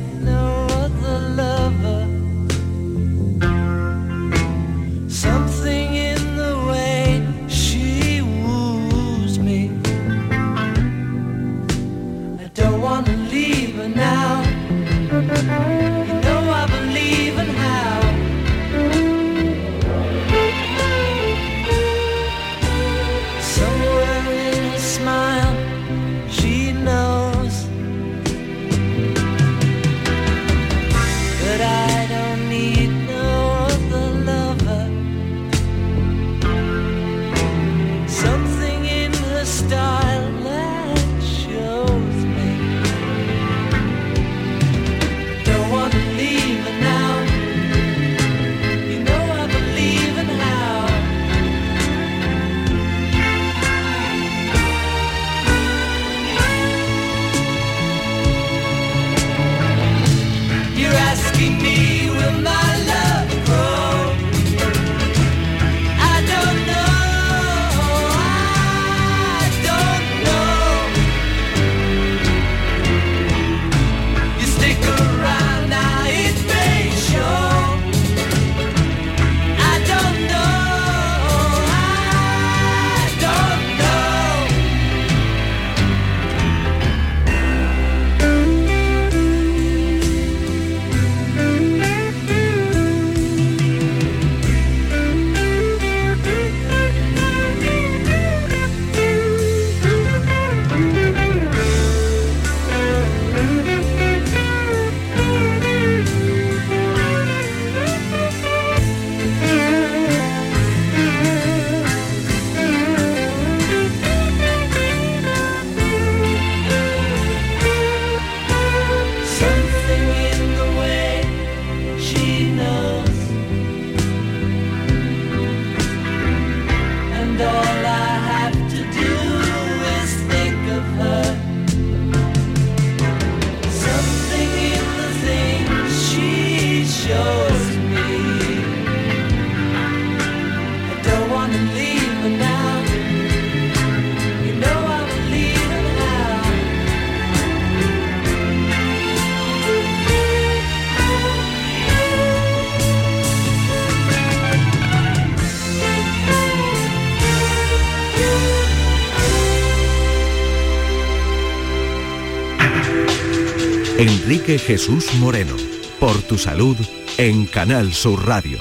Enrique 164.44 164.58
Jesús 164.58 165.14
Moreno, 165.14 165.56
por 165.98 166.20
tu 166.20 166.36
salud, 166.36 166.76
en 167.16 167.46
Canal 167.46 167.94
Sur 167.94 168.26
Radio. 168.26 168.58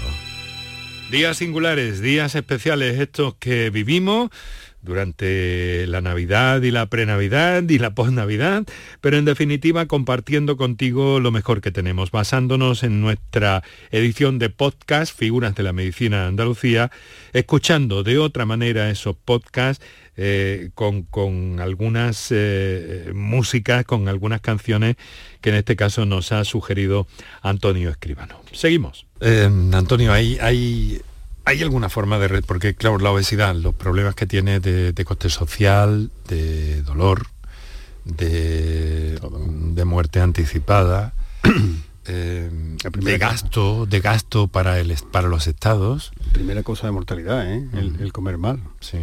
Días 1.11 1.35
singulares, 1.35 1.99
días 1.99 2.35
especiales 2.35 3.01
estos 3.01 3.35
que 3.35 3.69
vivimos 3.69 4.29
durante 4.83 5.87
la 5.87 6.01
Navidad 6.01 6.61
y 6.61 6.71
la 6.71 6.85
prenavidad 6.85 7.63
y 7.67 7.79
la 7.79 7.95
posnavidad, 7.95 8.65
pero 9.01 9.17
en 9.17 9.25
definitiva 9.25 9.85
compartiendo 9.85 10.57
contigo 10.57 11.19
lo 11.19 11.31
mejor 11.31 11.61
que 11.61 11.71
tenemos, 11.71 12.11
basándonos 12.11 12.83
en 12.83 13.01
nuestra 13.01 13.63
edición 13.91 14.39
de 14.39 14.49
podcast 14.49 15.17
Figuras 15.17 15.55
de 15.55 15.63
la 15.63 15.73
Medicina 15.73 16.21
de 16.21 16.27
Andalucía, 16.27 16.91
escuchando 17.31 18.03
de 18.03 18.19
otra 18.19 18.45
manera 18.45 18.89
esos 18.89 19.15
podcasts 19.15 19.83
eh, 20.15 20.69
con, 20.75 21.03
con 21.03 21.59
algunas 21.59 22.27
eh, 22.29 23.11
músicas, 23.15 23.83
con 23.83 24.07
algunas 24.07 24.41
canciones 24.41 24.95
que 25.41 25.49
en 25.49 25.55
este 25.55 25.75
caso 25.75 26.05
nos 26.05 26.31
ha 26.31 26.43
sugerido 26.43 27.07
Antonio 27.41 27.89
Escribano. 27.89 28.39
Seguimos. 28.51 29.07
Eh, 29.21 29.49
Antonio, 29.73 30.13
hay, 30.13 30.37
hay, 30.39 31.01
hay 31.45 31.61
alguna 31.61 31.89
forma 31.89 32.19
de... 32.19 32.41
Porque 32.41 32.75
claro, 32.75 32.97
la 32.99 33.11
obesidad, 33.11 33.55
los 33.55 33.73
problemas 33.73 34.15
que 34.15 34.25
tiene 34.25 34.59
de, 34.59 34.93
de 34.93 35.05
coste 35.05 35.29
social, 35.29 36.11
de 36.27 36.81
dolor, 36.83 37.27
de, 38.05 39.19
de 39.19 39.85
muerte 39.85 40.19
anticipada, 40.19 41.13
eh, 42.05 42.49
de 42.49 42.91
cosa. 42.91 43.17
gasto, 43.17 43.85
de 43.85 43.99
gasto 43.99 44.47
para, 44.47 44.79
el, 44.79 44.95
para 45.11 45.27
los 45.27 45.47
estados. 45.47 46.11
Primera 46.31 46.63
cosa 46.63 46.87
de 46.87 46.93
mortalidad, 46.93 47.51
¿eh? 47.51 47.67
el, 47.73 47.97
el 47.99 48.13
comer 48.13 48.37
mal. 48.37 48.59
Sí. 48.79 48.99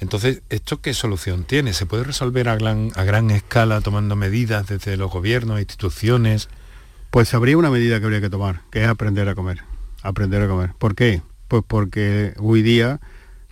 Entonces, 0.00 0.42
¿esto 0.48 0.80
qué 0.80 0.94
solución 0.94 1.44
tiene? 1.44 1.72
¿Se 1.72 1.86
puede 1.86 2.04
resolver 2.04 2.48
a 2.48 2.56
gran, 2.56 2.90
a 2.96 3.04
gran 3.04 3.30
escala 3.30 3.80
tomando 3.80 4.16
medidas 4.16 4.66
desde 4.66 4.96
los 4.96 5.10
gobiernos, 5.10 5.58
instituciones? 5.58 6.48
Pues 7.10 7.32
habría 7.34 7.56
una 7.56 7.70
medida 7.70 7.98
que 7.98 8.04
habría 8.04 8.20
que 8.20 8.30
tomar, 8.30 8.62
que 8.70 8.82
es 8.82 8.88
aprender 8.88 9.28
a 9.28 9.34
comer. 9.34 9.62
Aprender 10.02 10.42
a 10.42 10.48
comer. 10.48 10.72
¿Por 10.78 10.94
qué? 10.94 11.22
Pues 11.48 11.64
porque 11.66 12.34
hoy 12.38 12.62
día 12.62 13.00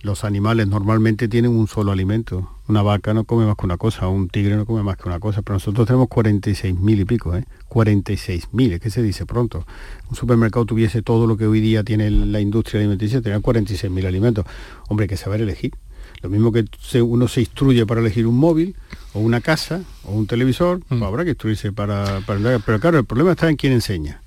los 0.01 0.23
animales 0.23 0.67
normalmente 0.67 1.27
tienen 1.27 1.51
un 1.51 1.67
solo 1.67 1.91
alimento. 1.91 2.51
Una 2.67 2.81
vaca 2.83 3.13
no 3.13 3.23
come 3.23 3.45
más 3.45 3.55
que 3.57 3.65
una 3.65 3.77
cosa, 3.77 4.07
un 4.07 4.29
tigre 4.29 4.55
no 4.55 4.65
come 4.65 4.83
más 4.83 4.97
que 4.97 5.07
una 5.09 5.19
cosa, 5.19 5.41
pero 5.41 5.55
nosotros 5.55 5.87
tenemos 5.87 6.07
46.000 6.07 6.99
y 6.99 7.05
pico, 7.05 7.35
¿eh? 7.35 7.45
46.000, 7.69 8.73
es 8.73 8.79
que 8.79 8.89
se 8.91 9.01
dice 9.01 9.25
pronto. 9.25 9.65
Un 10.09 10.15
supermercado 10.15 10.65
tuviese 10.65 11.01
todo 11.01 11.25
lo 11.27 11.37
que 11.37 11.47
hoy 11.47 11.59
día 11.59 11.83
tiene 11.83 12.11
la 12.11 12.39
industria 12.39 12.79
alimenticia, 12.81 13.21
tenía 13.21 13.39
46.000 13.39 14.05
alimentos. 14.05 14.45
Hombre, 14.89 15.05
hay 15.05 15.09
que 15.09 15.17
saber 15.17 15.41
elegir. 15.41 15.73
Lo 16.21 16.29
mismo 16.29 16.51
que 16.51 16.65
uno 17.01 17.27
se 17.27 17.41
instruye 17.41 17.85
para 17.85 18.01
elegir 18.01 18.27
un 18.27 18.37
móvil 18.37 18.75
o 19.13 19.19
una 19.19 19.39
casa 19.41 19.81
o 20.03 20.11
un 20.13 20.27
televisor, 20.27 20.81
pues 20.87 20.99
Mm. 20.99 21.03
habrá 21.03 21.23
que 21.23 21.31
instruirse 21.31 21.71
para, 21.71 22.21
para... 22.21 22.59
Pero 22.59 22.79
claro, 22.79 22.99
el 22.99 23.05
problema 23.05 23.31
está 23.31 23.49
en 23.49 23.55
quién 23.55 23.73
enseña. 23.73 24.21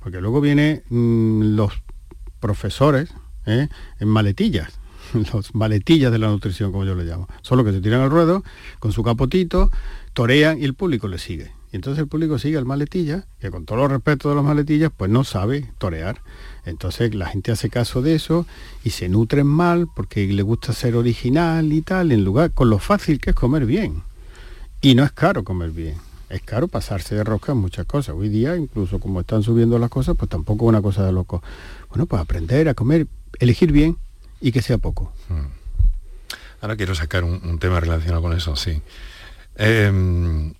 Porque 0.00 0.20
luego 0.20 0.40
vienen 0.40 0.82
mm, 0.90 1.54
los 1.56 1.72
profesores 2.42 3.08
¿eh? 3.46 3.68
en 3.98 4.08
maletillas. 4.08 4.82
los 5.32 5.54
maletillas 5.54 6.12
de 6.12 6.18
la 6.18 6.28
nutrición, 6.28 6.72
como 6.72 6.84
yo 6.84 6.94
le 6.94 7.04
llamo. 7.04 7.28
Son 7.42 7.56
los 7.56 7.66
que 7.66 7.72
se 7.72 7.80
tiran 7.80 8.00
al 8.00 8.10
ruedo 8.10 8.42
con 8.78 8.92
su 8.92 9.02
capotito, 9.02 9.70
torean 10.12 10.60
y 10.60 10.64
el 10.64 10.74
público 10.74 11.08
le 11.08 11.18
sigue. 11.18 11.52
Y 11.72 11.76
entonces 11.76 12.02
el 12.02 12.08
público 12.08 12.38
sigue 12.38 12.58
al 12.58 12.66
maletilla, 12.66 13.24
que 13.40 13.50
con 13.50 13.64
todo 13.64 13.78
los 13.78 13.90
respeto 13.90 14.28
de 14.28 14.34
los 14.34 14.44
maletillas, 14.44 14.92
pues 14.94 15.10
no 15.10 15.24
sabe 15.24 15.70
torear. 15.78 16.20
Entonces 16.66 17.14
la 17.14 17.26
gente 17.26 17.50
hace 17.50 17.70
caso 17.70 18.02
de 18.02 18.14
eso 18.14 18.46
y 18.84 18.90
se 18.90 19.08
nutren 19.08 19.46
mal 19.46 19.88
porque 19.94 20.26
le 20.26 20.42
gusta 20.42 20.74
ser 20.74 20.96
original 20.96 21.72
y 21.72 21.80
tal, 21.80 22.12
en 22.12 22.24
lugar 22.24 22.52
con 22.52 22.68
lo 22.68 22.78
fácil 22.78 23.20
que 23.20 23.30
es 23.30 23.36
comer 23.36 23.64
bien. 23.64 24.02
Y 24.82 24.94
no 24.94 25.04
es 25.04 25.12
caro 25.12 25.44
comer 25.44 25.70
bien. 25.70 25.96
Es 26.28 26.42
caro 26.42 26.66
pasarse 26.66 27.14
de 27.14 27.24
rosca 27.24 27.52
en 27.52 27.58
muchas 27.58 27.84
cosas. 27.84 28.14
Hoy 28.16 28.30
día, 28.30 28.56
incluso 28.56 28.98
como 28.98 29.20
están 29.20 29.42
subiendo 29.42 29.78
las 29.78 29.90
cosas, 29.90 30.16
pues 30.16 30.30
tampoco 30.30 30.64
es 30.64 30.70
una 30.70 30.80
cosa 30.80 31.04
de 31.04 31.12
loco. 31.12 31.42
Bueno, 31.92 32.06
pues 32.06 32.20
aprender 32.22 32.68
a 32.68 32.74
comer, 32.74 33.06
elegir 33.38 33.70
bien 33.72 33.96
y 34.40 34.50
que 34.52 34.62
sea 34.62 34.78
poco. 34.78 35.12
Ahora 36.60 36.76
quiero 36.76 36.94
sacar 36.94 37.22
un, 37.24 37.40
un 37.44 37.58
tema 37.58 37.80
relacionado 37.80 38.22
con 38.22 38.32
eso, 38.32 38.56
sí. 38.56 38.80
Em, 39.56 40.54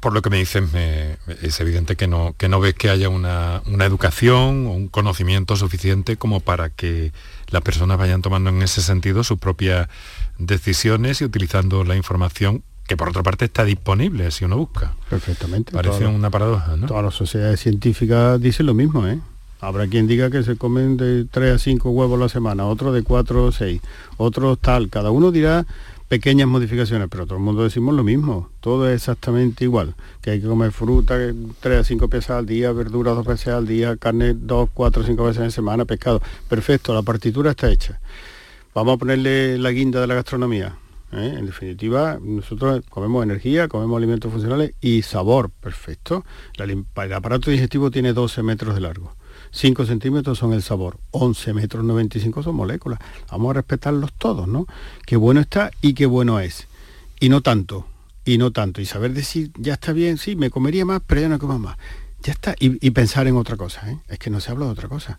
por 0.00 0.12
lo 0.14 0.22
que 0.22 0.30
me 0.30 0.38
dices, 0.38 0.72
me- 0.72 1.16
es 1.42 1.60
evidente 1.60 1.94
que 1.96 2.06
no, 2.06 2.34
que 2.38 2.48
no 2.48 2.58
ves 2.60 2.74
que 2.74 2.88
haya 2.90 3.08
una, 3.08 3.62
una 3.66 3.84
educación 3.84 4.66
o 4.66 4.70
un 4.72 4.88
conocimiento 4.88 5.56
suficiente 5.56 6.16
como 6.16 6.40
para 6.40 6.70
que 6.70 7.12
las 7.50 7.62
personas 7.62 7.98
vayan 7.98 8.22
tomando 8.22 8.50
en 8.50 8.62
ese 8.62 8.80
sentido 8.82 9.24
sus 9.24 9.38
propias 9.38 9.88
decisiones 10.38 11.20
y 11.20 11.24
utilizando 11.24 11.84
la 11.84 11.96
información 11.96 12.62
que 12.86 12.96
por 12.96 13.08
otra 13.10 13.22
parte 13.22 13.44
está 13.44 13.64
disponible 13.64 14.30
si 14.30 14.44
uno 14.44 14.56
busca. 14.56 14.94
Perfectamente. 15.08 15.72
Parece 15.72 15.98
Todas 16.00 16.14
una 16.14 16.28
paradoja, 16.30 16.76
¿no? 16.76 16.86
Todas 16.86 17.04
las 17.04 17.14
sociedades 17.14 17.60
científicas 17.60 18.40
dicen 18.40 18.66
lo 18.66 18.74
mismo, 18.74 19.06
¿eh? 19.06 19.20
Habrá 19.60 19.86
quien 19.86 20.06
diga 20.06 20.30
que 20.30 20.42
se 20.42 20.56
comen 20.56 20.96
de 20.96 21.26
3 21.26 21.54
a 21.54 21.58
5 21.58 21.90
huevos 21.90 22.18
a 22.18 22.22
la 22.22 22.28
semana, 22.28 22.66
otro 22.66 22.92
de 22.92 23.02
4 23.02 23.44
o 23.44 23.52
6, 23.52 23.80
otros 24.16 24.58
tal. 24.58 24.88
Cada 24.88 25.10
uno 25.10 25.30
dirá 25.30 25.66
pequeñas 26.08 26.48
modificaciones, 26.48 27.08
pero 27.08 27.24
todo 27.24 27.38
el 27.38 27.44
mundo 27.44 27.62
decimos 27.62 27.94
lo 27.94 28.02
mismo. 28.02 28.48
Todo 28.60 28.88
es 28.88 28.96
exactamente 28.96 29.64
igual. 29.64 29.94
Que 30.22 30.30
hay 30.30 30.40
que 30.40 30.48
comer 30.48 30.72
fruta 30.72 31.16
3 31.60 31.80
a 31.80 31.84
5 31.84 32.08
veces 32.08 32.30
al 32.30 32.46
día, 32.46 32.72
verduras 32.72 33.14
dos 33.14 33.26
veces 33.26 33.48
al 33.48 33.66
día, 33.66 33.96
carne 33.96 34.34
2, 34.34 34.70
4, 34.74 35.04
5 35.04 35.24
veces 35.24 35.42
en 35.42 35.50
semana, 35.52 35.84
pescado. 35.84 36.20
Perfecto, 36.48 36.94
la 36.94 37.02
partitura 37.02 37.50
está 37.50 37.70
hecha. 37.70 38.00
Vamos 38.74 38.94
a 38.94 38.98
ponerle 38.98 39.58
la 39.58 39.70
guinda 39.70 40.00
de 40.00 40.06
la 40.06 40.14
gastronomía. 40.14 40.74
¿eh? 41.12 41.34
En 41.38 41.46
definitiva, 41.46 42.18
nosotros 42.20 42.82
comemos 42.88 43.22
energía, 43.22 43.68
comemos 43.68 43.96
alimentos 43.96 44.32
funcionales 44.32 44.74
y 44.80 45.02
sabor, 45.02 45.50
perfecto. 45.50 46.24
El 46.56 46.86
aparato 47.12 47.50
digestivo 47.50 47.90
tiene 47.90 48.12
12 48.12 48.42
metros 48.42 48.74
de 48.74 48.80
largo. 48.80 49.14
5 49.52 49.86
centímetros 49.86 50.38
son 50.38 50.52
el 50.52 50.62
sabor, 50.62 50.98
11 51.10 51.52
metros 51.54 51.84
95 51.84 52.42
son 52.42 52.54
moléculas. 52.54 52.98
Vamos 53.30 53.50
a 53.50 53.54
respetarlos 53.54 54.12
todos, 54.12 54.46
¿no? 54.46 54.66
Qué 55.06 55.16
bueno 55.16 55.40
está 55.40 55.70
y 55.82 55.94
qué 55.94 56.06
bueno 56.06 56.38
es. 56.40 56.66
Y 57.18 57.28
no 57.28 57.40
tanto, 57.40 57.86
y 58.24 58.38
no 58.38 58.50
tanto. 58.52 58.80
Y 58.80 58.86
saber 58.86 59.12
decir, 59.12 59.50
ya 59.58 59.74
está 59.74 59.92
bien, 59.92 60.18
sí, 60.18 60.36
me 60.36 60.50
comería 60.50 60.84
más, 60.84 61.02
pero 61.06 61.20
ya 61.20 61.28
no 61.28 61.38
como 61.38 61.58
más. 61.58 61.76
Ya 62.22 62.32
está. 62.32 62.54
Y, 62.60 62.90
pensar 62.90 63.26
en 63.26 63.36
otra 63.36 63.56
cosa, 63.56 63.90
¿eh? 63.90 63.98
Es 64.08 64.18
que 64.18 64.30
no 64.30 64.40
se 64.40 64.50
habla 64.50 64.66
de 64.66 64.72
otra 64.72 64.88
cosa 64.88 65.18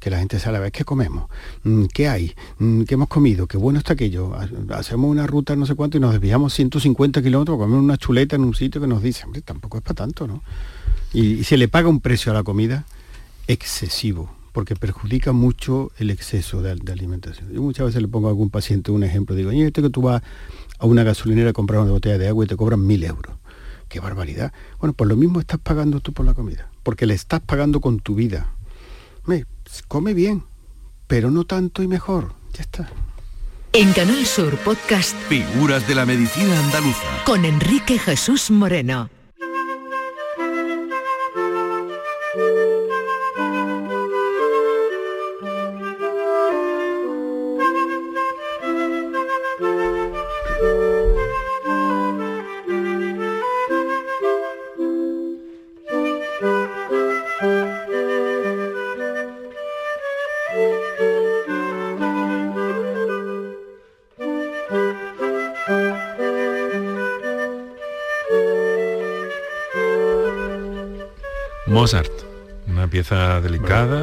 que 0.00 0.10
la 0.10 0.18
gente 0.18 0.38
sabe 0.38 0.58
a 0.58 0.60
ver 0.60 0.72
qué 0.72 0.84
comemos, 0.84 1.30
Mm, 1.62 1.84
qué 1.86 2.08
hay, 2.08 2.34
Mm, 2.58 2.82
qué 2.82 2.94
hemos 2.94 3.08
comido, 3.08 3.46
qué 3.46 3.56
bueno 3.56 3.78
está 3.78 3.94
aquello. 3.94 4.34
Ha- 4.34 4.76
Hacemos 4.76 5.10
una 5.10 5.26
ruta 5.26 5.56
no 5.56 5.64
sé 5.64 5.74
cuánto 5.74 5.96
y 5.96 6.00
nos 6.00 6.12
desviamos 6.12 6.52
150 6.52 7.22
kilómetros 7.22 7.56
comer 7.56 7.78
una 7.78 7.96
chuleta 7.96 8.36
en 8.36 8.44
un 8.44 8.54
sitio 8.54 8.80
que 8.82 8.86
nos 8.86 9.02
dice, 9.02 9.24
hombre, 9.24 9.40
tampoco 9.40 9.78
es 9.78 9.82
para 9.82 9.94
tanto, 9.94 10.26
¿no? 10.26 10.42
Y, 11.14 11.22
y 11.38 11.44
se 11.44 11.56
le 11.56 11.68
paga 11.68 11.88
un 11.88 12.00
precio 12.00 12.32
a 12.32 12.34
la 12.34 12.42
comida 12.42 12.84
excesivo, 13.46 14.34
porque 14.52 14.76
perjudica 14.76 15.32
mucho 15.32 15.90
el 15.98 16.10
exceso 16.10 16.62
de, 16.62 16.74
de 16.74 16.92
alimentación. 16.92 17.52
Yo 17.52 17.62
muchas 17.62 17.86
veces 17.86 18.02
le 18.02 18.08
pongo 18.08 18.28
a 18.28 18.30
algún 18.30 18.50
paciente 18.50 18.92
un 18.92 19.04
ejemplo, 19.04 19.34
digo, 19.34 19.50
oye, 19.50 19.66
esto 19.66 19.82
que 19.82 19.90
tú 19.90 20.02
vas 20.02 20.22
a 20.78 20.86
una 20.86 21.02
gasolinera 21.02 21.50
a 21.50 21.52
comprar 21.52 21.80
una 21.80 21.92
botella 21.92 22.18
de 22.18 22.28
agua 22.28 22.44
y 22.44 22.48
te 22.48 22.56
cobran 22.56 22.86
mil 22.86 23.04
euros. 23.04 23.36
Qué 23.88 24.00
barbaridad. 24.00 24.52
Bueno, 24.80 24.92
pues 24.92 25.08
lo 25.08 25.16
mismo 25.16 25.40
estás 25.40 25.60
pagando 25.60 26.00
tú 26.00 26.12
por 26.12 26.26
la 26.26 26.34
comida, 26.34 26.68
porque 26.82 27.06
le 27.06 27.14
estás 27.14 27.40
pagando 27.40 27.80
con 27.80 28.00
tu 28.00 28.14
vida. 28.14 28.48
Me, 29.26 29.44
come 29.88 30.14
bien, 30.14 30.42
pero 31.06 31.30
no 31.30 31.44
tanto 31.44 31.82
y 31.82 31.88
mejor. 31.88 32.32
Ya 32.54 32.62
está. 32.62 32.90
En 33.72 33.92
Canal 33.92 34.24
Sur 34.24 34.56
Podcast 34.58 35.16
Figuras 35.28 35.86
de 35.88 35.96
la 35.96 36.06
medicina 36.06 36.58
andaluza. 36.60 37.22
con 37.26 37.44
Enrique 37.44 37.98
Jesús 37.98 38.50
Moreno. 38.50 39.10
Mozart, 71.74 72.12
una 72.68 72.86
pieza 72.86 73.40
delicada. 73.40 74.00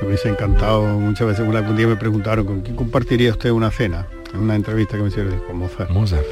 Me 0.00 0.08
hubiese 0.08 0.28
encantado 0.28 0.82
muchas 0.82 1.28
veces. 1.28 1.46
Una- 1.46 1.60
Un 1.60 1.76
día 1.76 1.86
me 1.86 1.94
preguntaron 1.94 2.44
con 2.44 2.60
quién 2.62 2.74
compartiría 2.74 3.30
usted 3.30 3.50
una 3.52 3.70
cena. 3.70 4.08
En 4.34 4.40
una 4.40 4.56
entrevista 4.56 4.96
que 4.96 5.02
me 5.04 5.08
hicieron 5.10 5.38
con 5.46 5.58
Mozart. 5.58 5.90
Mozart. 5.90 6.24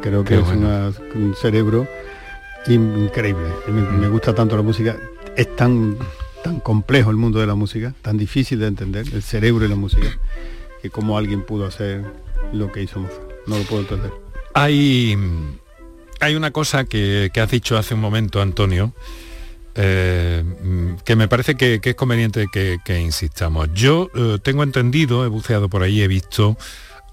Creo 0.00 0.22
que 0.22 0.34
Qué 0.34 0.40
es 0.40 0.46
bueno. 0.46 0.68
una- 0.68 0.92
un 1.16 1.34
cerebro 1.34 1.88
in- 2.68 2.96
increíble. 3.06 3.48
Me 3.68 4.06
gusta 4.08 4.36
tanto 4.36 4.56
la 4.56 4.62
música. 4.62 4.96
Es 5.36 5.56
tan, 5.56 5.96
tan 6.44 6.60
complejo 6.60 7.10
el 7.10 7.16
mundo 7.16 7.40
de 7.40 7.48
la 7.48 7.56
música, 7.56 7.92
tan 8.02 8.18
difícil 8.18 8.60
de 8.60 8.68
entender, 8.68 9.04
el 9.12 9.22
cerebro 9.22 9.64
y 9.64 9.68
la 9.68 9.74
música, 9.74 10.06
que 10.80 10.90
como 10.90 11.18
alguien 11.18 11.42
pudo 11.42 11.66
hacer 11.66 12.04
lo 12.52 12.70
que 12.70 12.82
hizo 12.84 13.00
Mozart. 13.00 13.20
No 13.48 13.58
lo 13.58 13.64
puedo 13.64 13.82
entender. 13.82 14.12
Hay, 14.54 15.18
hay 16.20 16.36
una 16.36 16.50
cosa 16.50 16.84
que, 16.84 17.30
que 17.32 17.40
has 17.40 17.50
dicho 17.50 17.76
hace 17.76 17.94
un 17.94 18.00
momento, 18.00 18.40
Antonio, 18.40 18.94
eh, 19.74 20.44
que 21.04 21.16
me 21.16 21.28
parece 21.28 21.56
que, 21.56 21.80
es 21.82 21.94
conveniente 21.94 22.46
que, 22.52 22.78
que 22.84 23.00
insistamos. 23.00 23.68
Yo 23.72 24.10
eh, 24.14 24.38
tengo 24.42 24.62
entendido, 24.62 25.24
he 25.24 25.28
buceado 25.28 25.68
por 25.68 25.82
ahí, 25.82 26.02
he 26.02 26.08
visto 26.08 26.56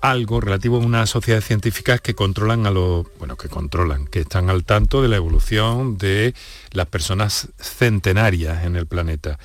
algo 0.01 0.41
relativo 0.41 0.77
a 0.77 0.79
unas 0.79 1.09
sociedades 1.09 1.45
científicas 1.45 2.01
que 2.01 2.13
controlan 2.13 2.65
a 2.65 2.71
los, 2.71 3.07
bueno, 3.17 3.35
que 3.35 3.49
controlan, 3.49 4.07
que 4.07 4.21
están 4.21 4.49
al 4.49 4.63
tanto 4.63 5.01
de 5.01 5.07
la 5.07 5.15
evolución 5.15 5.97
de 5.97 6.33
las 6.71 6.87
personas 6.87 7.49
centenarias 7.57 8.63
en 8.63 8.75
el 8.75 8.85
planeta. 8.85 9.39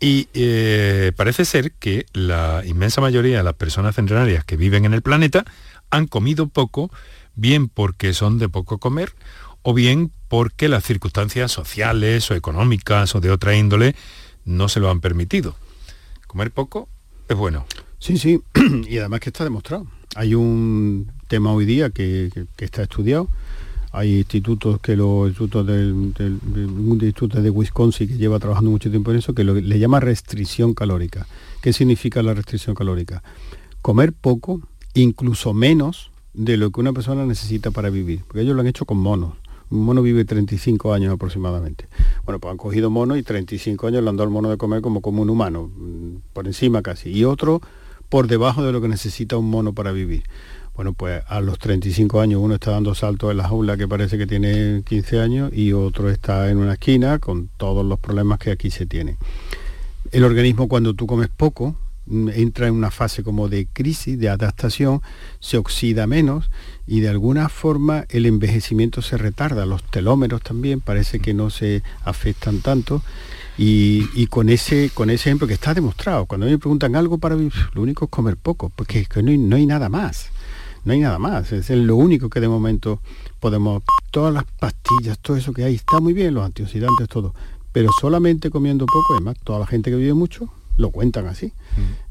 Y 0.00 0.28
eh, 0.34 1.12
parece 1.16 1.44
ser 1.44 1.72
que 1.72 2.06
la 2.12 2.62
inmensa 2.66 3.00
mayoría 3.00 3.38
de 3.38 3.44
las 3.44 3.54
personas 3.54 3.94
centenarias 3.94 4.44
que 4.44 4.56
viven 4.56 4.84
en 4.84 4.94
el 4.94 5.02
planeta 5.02 5.44
han 5.90 6.06
comido 6.06 6.48
poco, 6.48 6.90
bien 7.34 7.68
porque 7.68 8.12
son 8.14 8.38
de 8.38 8.48
poco 8.48 8.78
comer, 8.78 9.12
o 9.62 9.74
bien 9.74 10.10
porque 10.28 10.68
las 10.68 10.84
circunstancias 10.84 11.52
sociales 11.52 12.30
o 12.30 12.34
económicas 12.34 13.14
o 13.14 13.20
de 13.20 13.30
otra 13.30 13.56
índole 13.56 13.94
no 14.44 14.68
se 14.68 14.80
lo 14.80 14.90
han 14.90 15.00
permitido. 15.00 15.54
Comer 16.26 16.50
poco 16.50 16.88
es 17.28 17.36
bueno. 17.36 17.66
Sí, 17.98 18.18
sí, 18.18 18.40
y 18.88 18.98
además 18.98 19.20
que 19.20 19.30
está 19.30 19.44
demostrado. 19.44 19.86
Hay 20.16 20.34
un 20.34 21.10
tema 21.28 21.52
hoy 21.52 21.64
día 21.64 21.90
que, 21.90 22.30
que- 22.56 22.64
está 22.64 22.82
estudiado. 22.82 23.28
Hay 23.92 24.18
institutos 24.18 24.80
que 24.80 24.96
los 24.96 25.28
institutos 25.28 25.66
del, 25.66 26.14
del- 26.14 26.38
un 26.54 26.92
instituto 27.02 27.40
de 27.42 27.50
Wisconsin 27.50 28.08
que 28.08 28.16
lleva 28.16 28.38
trabajando 28.38 28.70
mucho 28.70 28.88
tiempo 28.90 29.10
en 29.10 29.18
eso, 29.18 29.34
que 29.34 29.44
le 29.44 29.78
llama 29.78 30.00
restricción 30.00 30.72
calórica. 30.74 31.26
¿Qué 31.60 31.72
significa 31.74 32.22
la 32.22 32.32
restricción 32.34 32.74
calórica? 32.74 33.22
Comer 33.82 34.12
poco, 34.14 34.60
incluso 34.94 35.52
menos 35.52 36.10
de 36.34 36.56
lo 36.56 36.70
que 36.70 36.80
una 36.80 36.92
persona 36.92 37.24
necesita 37.24 37.70
para 37.70 37.90
vivir. 37.90 38.22
Porque 38.26 38.40
ellos 38.42 38.54
lo 38.54 38.60
han 38.60 38.66
hecho 38.66 38.84
con 38.84 38.98
monos. 38.98 39.34
Un 39.70 39.84
mono 39.84 40.02
vive 40.02 40.24
35 40.24 40.92
años 40.92 41.14
aproximadamente. 41.14 41.86
Bueno, 42.24 42.38
pues 42.38 42.52
han 42.52 42.58
cogido 42.58 42.90
mono 42.90 43.16
y 43.16 43.22
35 43.22 43.86
años 43.86 44.02
le 44.02 44.10
han 44.10 44.16
dado 44.16 44.24
al 44.24 44.32
mono 44.32 44.50
de 44.50 44.58
comer 44.58 44.82
como 44.82 45.00
como 45.00 45.22
un 45.22 45.30
humano, 45.30 45.70
mm, 45.74 46.16
por 46.32 46.46
encima 46.46 46.82
casi. 46.82 47.10
Y 47.10 47.24
otro 47.24 47.62
por 48.10 48.26
debajo 48.26 48.62
de 48.62 48.72
lo 48.72 48.82
que 48.82 48.88
necesita 48.88 49.38
un 49.38 49.48
mono 49.48 49.72
para 49.72 49.90
vivir. 49.90 50.24
Bueno, 50.74 50.92
pues 50.92 51.22
a 51.28 51.40
los 51.40 51.58
35 51.58 52.20
años 52.20 52.40
uno 52.42 52.54
está 52.54 52.70
dando 52.70 52.94
saltos 52.94 53.30
en 53.30 53.38
la 53.38 53.48
jaula 53.48 53.76
que 53.76 53.88
parece 53.88 54.18
que 54.18 54.26
tiene 54.26 54.82
15 54.86 55.20
años 55.20 55.52
y 55.54 55.72
otro 55.72 56.10
está 56.10 56.50
en 56.50 56.58
una 56.58 56.74
esquina 56.74 57.18
con 57.18 57.48
todos 57.56 57.84
los 57.84 57.98
problemas 57.98 58.38
que 58.38 58.50
aquí 58.50 58.70
se 58.70 58.86
tienen. 58.86 59.16
El 60.12 60.24
organismo 60.24 60.68
cuando 60.68 60.92
tú 60.92 61.06
comes 61.06 61.28
poco 61.28 61.76
entra 62.06 62.66
en 62.66 62.74
una 62.74 62.90
fase 62.90 63.22
como 63.22 63.48
de 63.48 63.66
crisis, 63.72 64.18
de 64.18 64.28
adaptación, 64.28 65.02
se 65.40 65.56
oxida 65.56 66.06
menos 66.06 66.50
y 66.86 67.00
de 67.00 67.08
alguna 67.08 67.48
forma 67.48 68.04
el 68.08 68.26
envejecimiento 68.26 69.02
se 69.02 69.16
retarda, 69.16 69.66
los 69.66 69.84
telómeros 69.84 70.42
también 70.42 70.80
parece 70.80 71.20
que 71.20 71.32
no 71.32 71.50
se 71.50 71.82
afectan 72.04 72.60
tanto 72.60 73.02
Y, 73.58 74.26
con 74.28 74.48
ese 74.48 74.90
con 74.94 75.10
ese 75.10 75.28
ejemplo 75.28 75.46
que 75.46 75.54
está 75.54 75.74
demostrado. 75.74 76.24
Cuando 76.24 76.46
mí 76.46 76.52
me 76.52 76.58
preguntan 76.58 76.96
algo 76.96 77.18
para 77.18 77.34
vivir, 77.34 77.52
lo 77.74 77.82
único 77.82 78.06
es 78.06 78.10
comer 78.10 78.36
poco, 78.36 78.70
porque 78.74 79.06
no 79.22 79.30
hay, 79.30 79.38
no 79.38 79.56
hay 79.56 79.66
nada 79.66 79.88
más. 79.88 80.30
No 80.84 80.94
hay 80.94 81.00
nada 81.00 81.18
más. 81.18 81.52
Es 81.52 81.68
lo 81.70 81.96
único 81.96 82.30
que 82.30 82.40
de 82.40 82.48
momento 82.48 83.00
podemos. 83.40 83.82
Todas 84.10 84.32
las 84.32 84.44
pastillas, 84.58 85.18
todo 85.18 85.36
eso 85.36 85.52
que 85.52 85.64
hay, 85.64 85.74
está 85.74 86.00
muy 86.00 86.14
bien, 86.14 86.34
los 86.34 86.44
antioxidantes, 86.44 87.08
todo. 87.08 87.34
Pero 87.72 87.90
solamente 88.00 88.50
comiendo 88.50 88.86
poco, 88.86 89.14
además, 89.14 89.36
toda 89.44 89.58
la 89.58 89.66
gente 89.66 89.90
que 89.90 89.96
vive 89.96 90.14
mucho 90.14 90.50
lo 90.76 90.90
cuentan 90.90 91.26
así. 91.26 91.52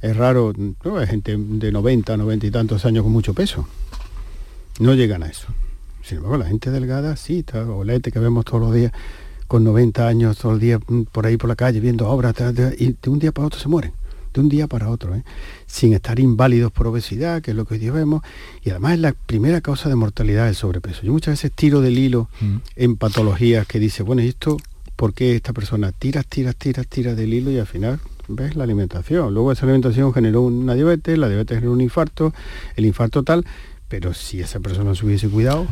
Es 0.02 0.15
raro, 0.15 0.54
¿no? 0.84 0.97
hay 0.97 1.08
gente 1.08 1.36
de 1.38 1.71
90, 1.71 2.17
90 2.17 2.45
y 2.47 2.52
tantos 2.52 2.86
años 2.86 3.04
con 3.04 3.12
mucho 3.12 3.34
peso. 3.34 3.67
No 4.80 4.93
llegan 4.93 5.24
a 5.24 5.28
eso. 5.28 5.47
Sin 6.04 6.17
embargo, 6.17 6.38
la 6.38 6.45
gente 6.45 6.71
delgada, 6.71 7.15
sí, 7.15 7.39
está, 7.39 7.63
olete 7.65 8.12
que 8.12 8.19
vemos 8.19 8.45
todos 8.45 8.62
los 8.62 8.74
días, 8.74 8.91
con 9.47 9.63
90 9.63 10.08
años, 10.08 10.38
todo 10.38 10.54
el 10.54 10.60
día 10.60 10.80
mm, 10.80 11.04
por 11.12 11.26
ahí 11.28 11.38
por 11.38 11.50
la 11.50 11.56
calle, 11.56 11.80
viendo 11.80 12.08
obras, 12.10 12.36
y 12.80 12.95
de 13.02 13.10
un 13.10 13.19
día 13.19 13.32
para 13.32 13.47
otro 13.47 13.60
se 13.60 13.67
mueren. 13.67 13.91
De 14.34 14.39
un 14.39 14.47
día 14.47 14.65
para 14.67 14.89
otro, 14.89 15.13
¿eh? 15.13 15.24
sin 15.67 15.91
estar 15.93 16.17
inválidos 16.17 16.71
por 16.71 16.88
obesidad, 16.88 17.41
que 17.41 17.52
es 17.52 17.58
lo 17.58 17.65
que 17.65 17.74
hoy 17.74 17.80
día 17.82 17.91
vemos, 17.91 18.24
y 18.63 18.69
además 18.69 18.93
es 18.93 19.00
la 19.00 19.12
primera 19.12 19.60
causa 19.60 19.89
de 19.89 19.95
mortalidad 19.95 20.47
el 20.47 20.56
sobrepeso. 20.56 21.02
Yo 21.04 21.12
muchas 21.12 21.34
veces 21.34 21.52
tiro 21.52 21.82
del 21.82 22.00
hilo 22.00 22.30
Mm. 22.39 22.56
en 22.78 22.95
patologías 22.95 23.67
que 23.67 23.80
dice, 23.80 24.04
bueno, 24.04 24.21
¿y 24.21 24.30
esto 24.30 24.58
por 24.95 25.13
qué 25.13 25.36
esta 25.36 25.52
persona 25.52 25.91
tiras, 25.91 26.26
tiras, 26.28 26.56
tiras, 26.56 26.88
tiras 26.88 27.17
del 27.17 27.34
hilo 27.34 27.52
y 27.52 27.60
al 27.60 27.67
final 27.67 28.00
ves 28.36 28.56
la 28.56 28.63
alimentación? 28.63 29.34
Luego 29.34 29.52
esa 29.52 29.65
alimentación 29.65 30.13
generó 30.13 30.41
una 30.41 30.74
diabetes, 30.74 31.17
la 31.17 31.28
diabetes 31.28 31.58
generó 31.58 31.74
un 31.74 31.82
infarto, 31.82 32.34
el 32.76 32.86
infarto 32.86 33.24
tal, 33.24 33.46
pero 33.88 34.13
si 34.13 34.39
esa 34.41 34.60
persona 34.60 34.96
se 34.96 35.06
hubiese 35.06 35.28
cuidado, 35.30 35.67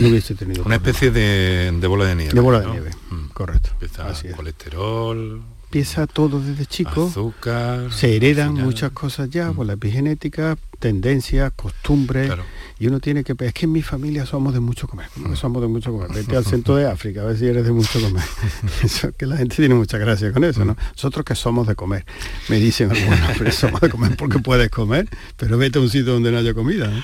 no 0.00 0.08
hubiese 0.08 0.34
tenido 0.34 0.62
Una 0.64 0.74
especie 0.76 1.10
de, 1.10 1.72
de 1.78 1.86
bola 1.86 2.04
de 2.06 2.14
nieve. 2.16 2.32
de 2.34 2.40
bola 2.40 2.60
de 2.60 2.66
nieve, 2.66 2.90
Mm. 3.10 3.28
correcto. 3.32 3.70
Empieza 3.72 4.06
Así 4.08 4.28
es. 4.28 4.34
colesterol, 4.36 5.42
Empieza 5.64 6.06
todo 6.06 6.40
desde 6.40 6.64
chico. 6.66 7.06
azúcar. 7.08 7.92
Se 7.92 8.14
heredan 8.16 8.54
muchas 8.54 8.92
cosas 8.92 9.28
ya 9.30 9.50
Mm. 9.50 9.54
por 9.56 9.66
la 9.66 9.72
epigenética, 9.74 10.56
tendencias, 10.78 11.52
costumbres. 11.56 12.26
Claro. 12.26 12.44
Y 12.78 12.88
uno 12.88 13.00
tiene 13.00 13.24
que... 13.24 13.34
Es 13.38 13.54
que 13.54 13.64
en 13.64 13.72
mi 13.72 13.80
familia 13.82 14.26
somos 14.26 14.52
de 14.52 14.60
mucho 14.60 14.86
comer. 14.86 15.08
¿Cómo 15.14 15.30
que 15.30 15.36
somos 15.36 15.62
de 15.62 15.68
mucho 15.68 15.92
comer? 15.92 16.10
Vete 16.12 16.36
al 16.36 16.44
centro 16.44 16.76
de 16.76 16.86
África, 16.86 17.22
a 17.22 17.24
ver 17.24 17.38
si 17.38 17.46
eres 17.46 17.64
de 17.64 17.72
mucho 17.72 18.00
comer. 18.00 18.22
Eso, 18.82 19.12
que 19.12 19.24
la 19.24 19.38
gente 19.38 19.56
tiene 19.56 19.74
mucha 19.74 19.96
gracia 19.96 20.30
con 20.32 20.44
eso, 20.44 20.64
¿no? 20.64 20.76
Nosotros 20.92 21.24
que 21.24 21.34
somos 21.34 21.66
de 21.66 21.74
comer. 21.74 22.04
Me 22.48 22.56
dicen 22.56 22.90
algunos, 22.90 23.18
pero 23.38 23.50
somos 23.52 23.80
de 23.80 23.88
comer 23.88 24.16
porque 24.16 24.38
puedes 24.40 24.70
comer, 24.70 25.08
pero 25.36 25.56
vete 25.56 25.78
a 25.78 25.82
un 25.82 25.88
sitio 25.88 26.12
donde 26.12 26.30
no 26.30 26.38
haya 26.38 26.52
comida. 26.52 26.88
¿no? 26.88 27.02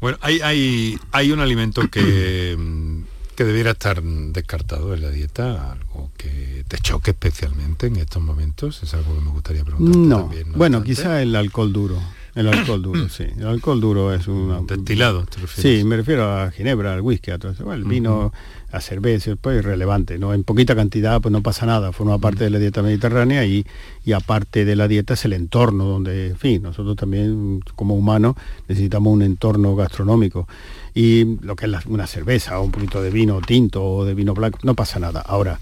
Bueno, 0.00 0.18
hay, 0.20 0.40
hay, 0.40 0.98
hay 1.12 1.30
un 1.30 1.38
alimento 1.38 1.88
que, 1.88 2.56
mm, 2.58 3.02
que 3.36 3.44
debiera 3.44 3.70
estar 3.70 4.02
descartado 4.02 4.94
en 4.94 5.02
la 5.02 5.10
dieta, 5.10 5.70
algo 5.70 6.10
que 6.16 6.64
te 6.66 6.78
choque 6.78 7.12
especialmente 7.12 7.86
en 7.86 7.96
estos 7.96 8.20
momentos, 8.20 8.82
es 8.82 8.94
algo 8.94 9.14
que 9.14 9.20
me 9.20 9.30
gustaría 9.30 9.64
preguntar. 9.64 9.96
No, 9.96 10.20
también, 10.22 10.52
bueno, 10.54 10.82
quizá 10.82 11.22
el 11.22 11.36
alcohol 11.36 11.72
duro. 11.72 12.02
El 12.34 12.48
alcohol 12.48 12.80
duro, 12.80 13.08
sí. 13.10 13.24
El 13.38 13.46
alcohol 13.46 13.80
duro 13.80 14.12
es 14.14 14.26
una... 14.26 14.60
Destilado, 14.62 15.26
¿te 15.26 15.38
refieres? 15.40 15.80
Sí, 15.80 15.84
me 15.84 15.96
refiero 15.96 16.24
a 16.30 16.50
ginebra, 16.50 16.94
al 16.94 17.02
whisky, 17.02 17.30
a 17.30 17.38
todo 17.38 17.52
eso. 17.52 17.64
Bueno, 17.64 17.82
el 17.82 17.88
vino, 17.88 18.32
a 18.70 18.80
cerveza, 18.80 19.36
pues 19.36 19.58
irrelevante, 19.58 20.18
¿no? 20.18 20.32
En 20.32 20.42
poquita 20.42 20.74
cantidad 20.74 21.20
pues 21.20 21.30
no 21.30 21.42
pasa 21.42 21.66
nada, 21.66 21.92
forma 21.92 22.16
parte 22.18 22.44
de 22.44 22.50
la 22.50 22.58
dieta 22.58 22.82
mediterránea 22.82 23.44
y, 23.44 23.66
y 24.06 24.12
aparte 24.12 24.64
de 24.64 24.76
la 24.76 24.88
dieta 24.88 25.12
es 25.12 25.24
el 25.26 25.34
entorno 25.34 25.84
donde, 25.84 26.28
en 26.28 26.36
fin, 26.38 26.62
nosotros 26.62 26.96
también 26.96 27.60
como 27.76 27.94
humanos 27.96 28.34
necesitamos 28.66 29.12
un 29.12 29.20
entorno 29.22 29.76
gastronómico. 29.76 30.48
Y 30.94 31.36
lo 31.42 31.54
que 31.54 31.66
es 31.66 31.70
la- 31.70 31.82
una 31.86 32.06
cerveza 32.06 32.58
o 32.60 32.64
un 32.64 32.70
poquito 32.70 33.02
de 33.02 33.10
vino 33.10 33.40
tinto 33.42 33.84
o 33.84 34.04
de 34.06 34.14
vino 34.14 34.32
blanco, 34.32 34.58
no 34.62 34.74
pasa 34.74 34.98
nada. 34.98 35.20
Ahora, 35.20 35.58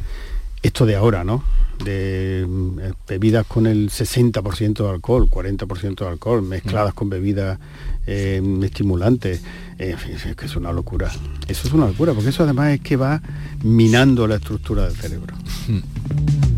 esto 0.63 0.87
de 0.87 0.97
ahora, 0.97 1.25
¿no? 1.25 1.43
De 1.85 2.45
mm, 2.47 2.79
eh, 2.81 2.93
bebidas 3.09 3.47
con 3.47 3.67
el 3.67 3.91
60% 3.91 4.85
de 4.85 4.91
alcohol, 4.91 5.29
40% 5.29 5.97
de 5.97 6.07
alcohol, 6.07 6.43
mezcladas 6.43 6.95
con 6.95 7.09
bebidas 7.09 7.59
eh, 8.07 8.43
estimulantes, 8.63 9.43
eh, 9.79 9.91
en 9.91 9.99
fin, 9.99 10.13
es 10.13 10.37
que 10.37 10.47
es 10.47 10.57
una 10.57 10.73
locura. 10.73 11.11
Eso 11.49 11.69
es 11.69 11.73
una 11.73 11.87
locura, 11.87 12.13
porque 12.13 12.31
eso 12.31 12.45
además 12.45 12.73
es 12.73 12.81
que 12.81 12.97
va 12.97 13.23
minando 13.63 14.27
la 14.27 14.37
estructura 14.37 14.85
del 14.85 14.97
cerebro. 14.97 15.35
Here 15.69 16.50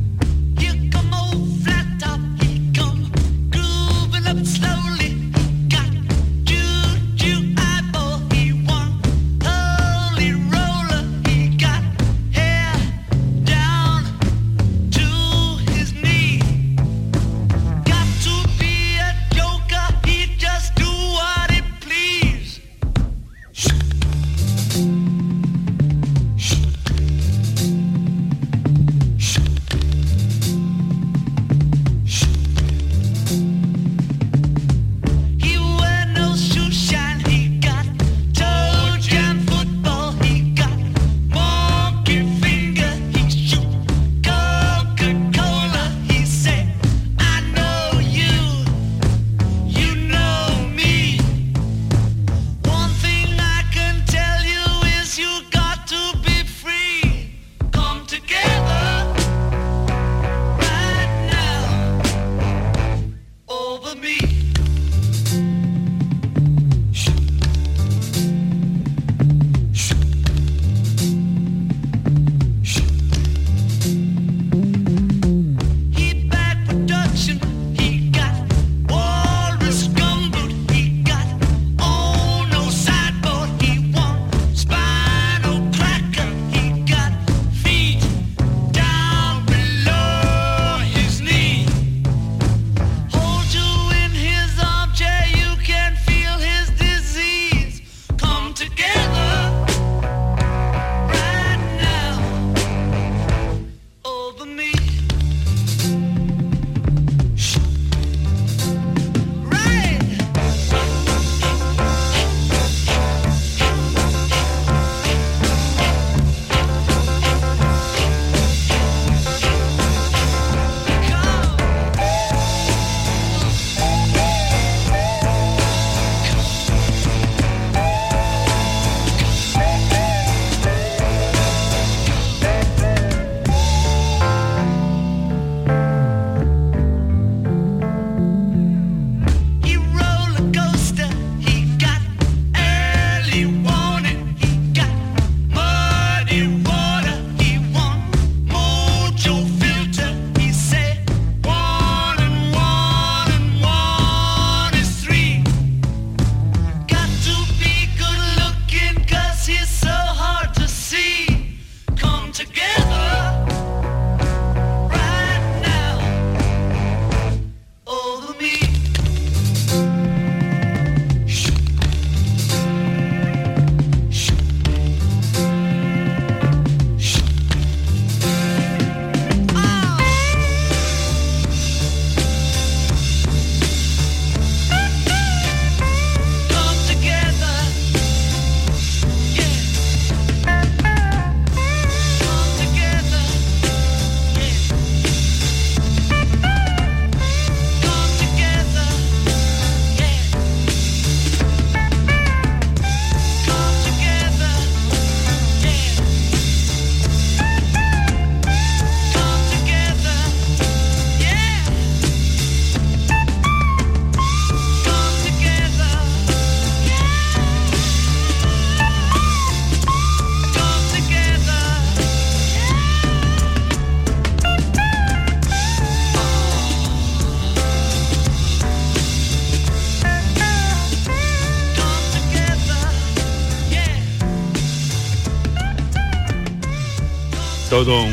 Todo 237.73 238.05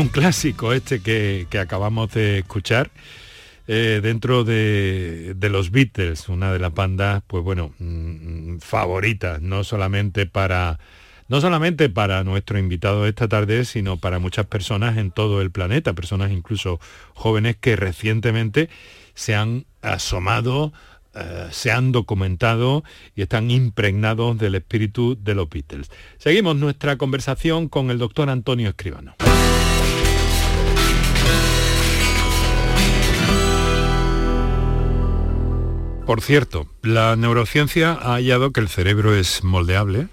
un 0.00 0.08
clásico, 0.08 0.72
este 0.72 1.00
que, 1.00 1.46
acabamos 1.56 2.12
de 2.14 2.38
escuchar. 2.38 2.90
eh, 3.68 4.00
dentro 4.02 4.42
de, 4.42 5.36
los 5.40 5.70
Beatles, 5.70 6.28
una 6.28 6.52
de 6.52 6.58
las 6.58 6.74
bandas, 6.74 7.22
pues 7.28 7.44
bueno, 7.44 7.72
mm, 7.78 8.58
favoritas, 8.58 9.40
no 9.40 9.62
solamente 9.62 10.26
para 10.26 10.80
no 11.28 11.40
solamente 11.40 11.88
para 11.88 12.24
nuestro 12.24 12.58
invitado 12.58 13.06
esta 13.06 13.28
tarde, 13.28 13.64
sino 13.64 13.98
para 13.98 14.18
muchas 14.18 14.46
personas 14.46 14.96
en 14.96 15.12
todo 15.12 15.40
el 15.40 15.52
planeta, 15.52 15.92
personas 15.92 16.32
incluso 16.32 16.80
jóvenes 17.14 17.54
que 17.54 17.76
recientemente 17.76 18.68
se 19.14 19.36
han 19.36 19.64
asomado, 19.80 20.72
eh, 21.14 21.48
se 21.52 21.70
han 21.70 21.92
documentado 21.92 22.82
y 23.14 23.22
están 23.22 23.50
impregnados 23.50 24.36
del 24.38 24.56
espíritu 24.56 25.16
de 25.20 25.34
los 25.34 25.48
Beatles. 25.48 25.90
Seguimos 26.18 26.56
nuestra 26.56 26.96
conversación 26.96 27.68
con 27.68 27.90
el 27.90 27.98
doctor 27.98 28.30
Antonio 28.30 28.68
Escribano. 28.68 29.14
Por 36.06 36.20
cierto, 36.20 36.66
la 36.82 37.16
neurociencia 37.16 37.92
ha 37.92 38.14
hallado 38.14 38.52
que 38.52 38.60
el 38.60 38.68
cerebro 38.68 39.14
es 39.14 39.42
moldeable, 39.42 40.08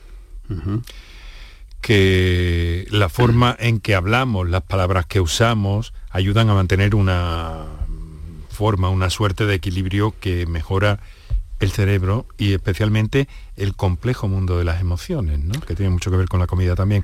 que 1.81 2.87
la 2.91 3.09
forma 3.09 3.55
en 3.59 3.81
que 3.81 3.95
hablamos, 3.95 4.49
las 4.49 4.61
palabras 4.61 5.05
que 5.05 5.19
usamos, 5.19 5.93
ayudan 6.09 6.49
a 6.49 6.53
mantener 6.53 6.95
una 6.95 7.65
forma, 8.61 8.89
una 8.89 9.09
suerte 9.09 9.47
de 9.47 9.55
equilibrio 9.55 10.13
que 10.19 10.45
mejora 10.45 10.99
el 11.59 11.71
cerebro 11.71 12.27
y 12.37 12.53
especialmente 12.53 13.27
el 13.55 13.75
complejo 13.75 14.27
mundo 14.27 14.59
de 14.59 14.63
las 14.63 14.79
emociones, 14.79 15.39
¿no? 15.39 15.59
que 15.61 15.73
tiene 15.73 15.89
mucho 15.89 16.11
que 16.11 16.17
ver 16.17 16.27
con 16.27 16.39
la 16.39 16.45
comida 16.45 16.75
también. 16.75 17.03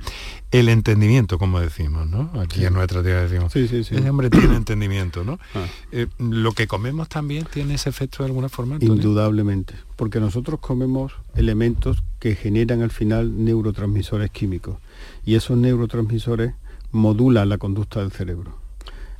El 0.52 0.68
entendimiento, 0.68 1.36
como 1.36 1.58
decimos, 1.58 2.08
¿no? 2.08 2.30
Aquí 2.40 2.64
en 2.64 2.74
nuestra 2.74 3.02
tierra 3.02 3.22
decimos, 3.22 3.52
Sí, 3.52 3.66
sí, 3.66 3.82
sí. 3.82 3.96
ese 3.96 4.08
hombre 4.08 4.30
tiene 4.30 4.54
entendimiento, 4.54 5.24
¿no? 5.24 5.40
Ah. 5.56 5.66
Eh, 5.90 6.06
lo 6.20 6.52
que 6.52 6.68
comemos 6.68 7.08
también 7.08 7.44
tiene 7.52 7.74
ese 7.74 7.88
efecto 7.88 8.22
de 8.22 8.28
alguna 8.28 8.48
forma. 8.48 8.76
Antonio? 8.76 8.94
Indudablemente, 8.94 9.74
porque 9.96 10.20
nosotros 10.20 10.60
comemos 10.60 11.12
elementos 11.34 12.04
que 12.20 12.36
generan 12.36 12.82
al 12.82 12.92
final 12.92 13.44
neurotransmisores 13.44 14.30
químicos 14.30 14.76
y 15.24 15.34
esos 15.34 15.58
neurotransmisores 15.58 16.54
modulan 16.92 17.48
la 17.48 17.58
conducta 17.58 17.98
del 17.98 18.12
cerebro. 18.12 18.57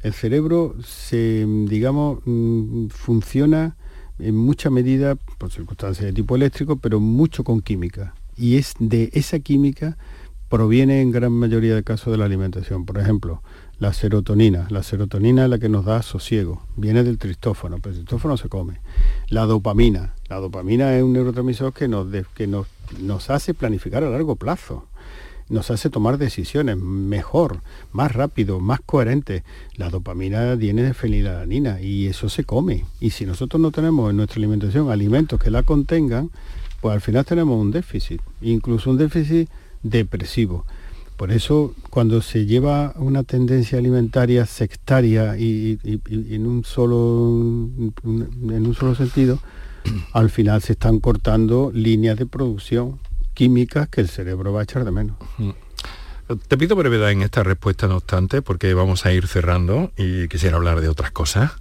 El 0.02 0.12
cerebro 0.12 0.76
se, 0.84 1.44
digamos, 1.66 2.20
mm, 2.24 2.88
funciona 2.88 3.76
en 4.18 4.36
mucha 4.36 4.70
medida 4.70 5.16
por 5.38 5.50
circunstancias 5.50 6.06
de 6.06 6.12
tipo 6.12 6.36
eléctrico, 6.36 6.76
pero 6.76 7.00
mucho 7.00 7.44
con 7.44 7.60
química. 7.60 8.14
Y 8.36 8.56
es 8.56 8.74
de 8.78 9.10
esa 9.12 9.38
química 9.40 9.96
proviene 10.48 11.02
en 11.02 11.10
gran 11.10 11.32
mayoría 11.32 11.74
de 11.74 11.82
casos 11.82 12.10
de 12.10 12.18
la 12.18 12.24
alimentación. 12.24 12.86
Por 12.86 12.98
ejemplo, 12.98 13.42
la 13.78 13.92
serotonina. 13.92 14.66
La 14.70 14.82
serotonina 14.82 15.44
es 15.44 15.50
la 15.50 15.58
que 15.58 15.68
nos 15.68 15.84
da 15.84 16.02
sosiego. 16.02 16.62
Viene 16.76 17.04
del 17.04 17.18
tristófano, 17.18 17.76
pero 17.76 17.90
el 17.90 18.04
tristófano 18.04 18.36
se 18.36 18.48
come. 18.48 18.80
La 19.28 19.46
dopamina. 19.46 20.14
La 20.28 20.36
dopamina 20.36 20.96
es 20.96 21.02
un 21.02 21.12
neurotransmisor 21.12 21.72
que 21.72 21.88
nos, 21.88 22.06
que 22.34 22.46
nos, 22.46 22.66
nos 23.00 23.30
hace 23.30 23.54
planificar 23.54 24.02
a 24.04 24.10
largo 24.10 24.36
plazo. 24.36 24.86
Nos 25.48 25.70
hace 25.70 25.88
tomar 25.88 26.18
decisiones 26.18 26.76
mejor, 26.76 27.60
más 27.92 28.12
rápido, 28.12 28.60
más 28.60 28.80
coherente. 28.84 29.44
La 29.76 29.88
dopamina 29.88 30.54
viene 30.56 30.82
de 30.82 30.92
fenilalanina 30.94 31.80
y 31.80 32.06
eso 32.06 32.28
se 32.28 32.44
come. 32.44 32.84
Y 33.00 33.10
si 33.10 33.24
nosotros 33.24 33.60
no 33.60 33.70
tenemos 33.70 34.10
en 34.10 34.16
nuestra 34.18 34.36
alimentación 34.38 34.90
alimentos 34.90 35.40
que 35.40 35.50
la 35.50 35.62
contengan, 35.62 36.30
pues 36.82 36.94
al 36.94 37.00
final 37.00 37.24
tenemos 37.24 37.58
un 37.60 37.70
déficit, 37.70 38.20
incluso 38.42 38.90
un 38.90 38.98
déficit 38.98 39.48
depresivo. 39.82 40.64
Por 41.16 41.32
eso, 41.32 41.74
cuando 41.90 42.22
se 42.22 42.46
lleva 42.46 42.94
una 42.96 43.24
tendencia 43.24 43.78
alimentaria 43.78 44.46
sectaria 44.46 45.36
y- 45.36 45.78
y 45.82 46.34
en, 46.34 46.46
un 46.46 46.62
solo, 46.64 47.26
en 48.04 48.66
un 48.66 48.74
solo 48.74 48.94
sentido, 48.94 49.40
al 50.12 50.30
final 50.30 50.62
se 50.62 50.74
están 50.74 51.00
cortando 51.00 51.72
líneas 51.74 52.18
de 52.18 52.26
producción 52.26 53.00
químicas 53.38 53.88
que 53.88 54.00
el 54.00 54.08
cerebro 54.08 54.52
va 54.52 54.62
a 54.62 54.62
echar 54.64 54.84
de 54.84 54.90
menos. 54.90 55.16
Te 56.48 56.58
pido 56.58 56.74
brevedad 56.74 57.12
en 57.12 57.22
esta 57.22 57.44
respuesta, 57.44 57.86
no 57.86 57.98
obstante, 57.98 58.42
porque 58.42 58.74
vamos 58.74 59.06
a 59.06 59.12
ir 59.12 59.28
cerrando 59.28 59.92
y 59.96 60.26
quisiera 60.26 60.56
hablar 60.56 60.80
de 60.80 60.88
otras 60.88 61.12
cosas. 61.12 61.52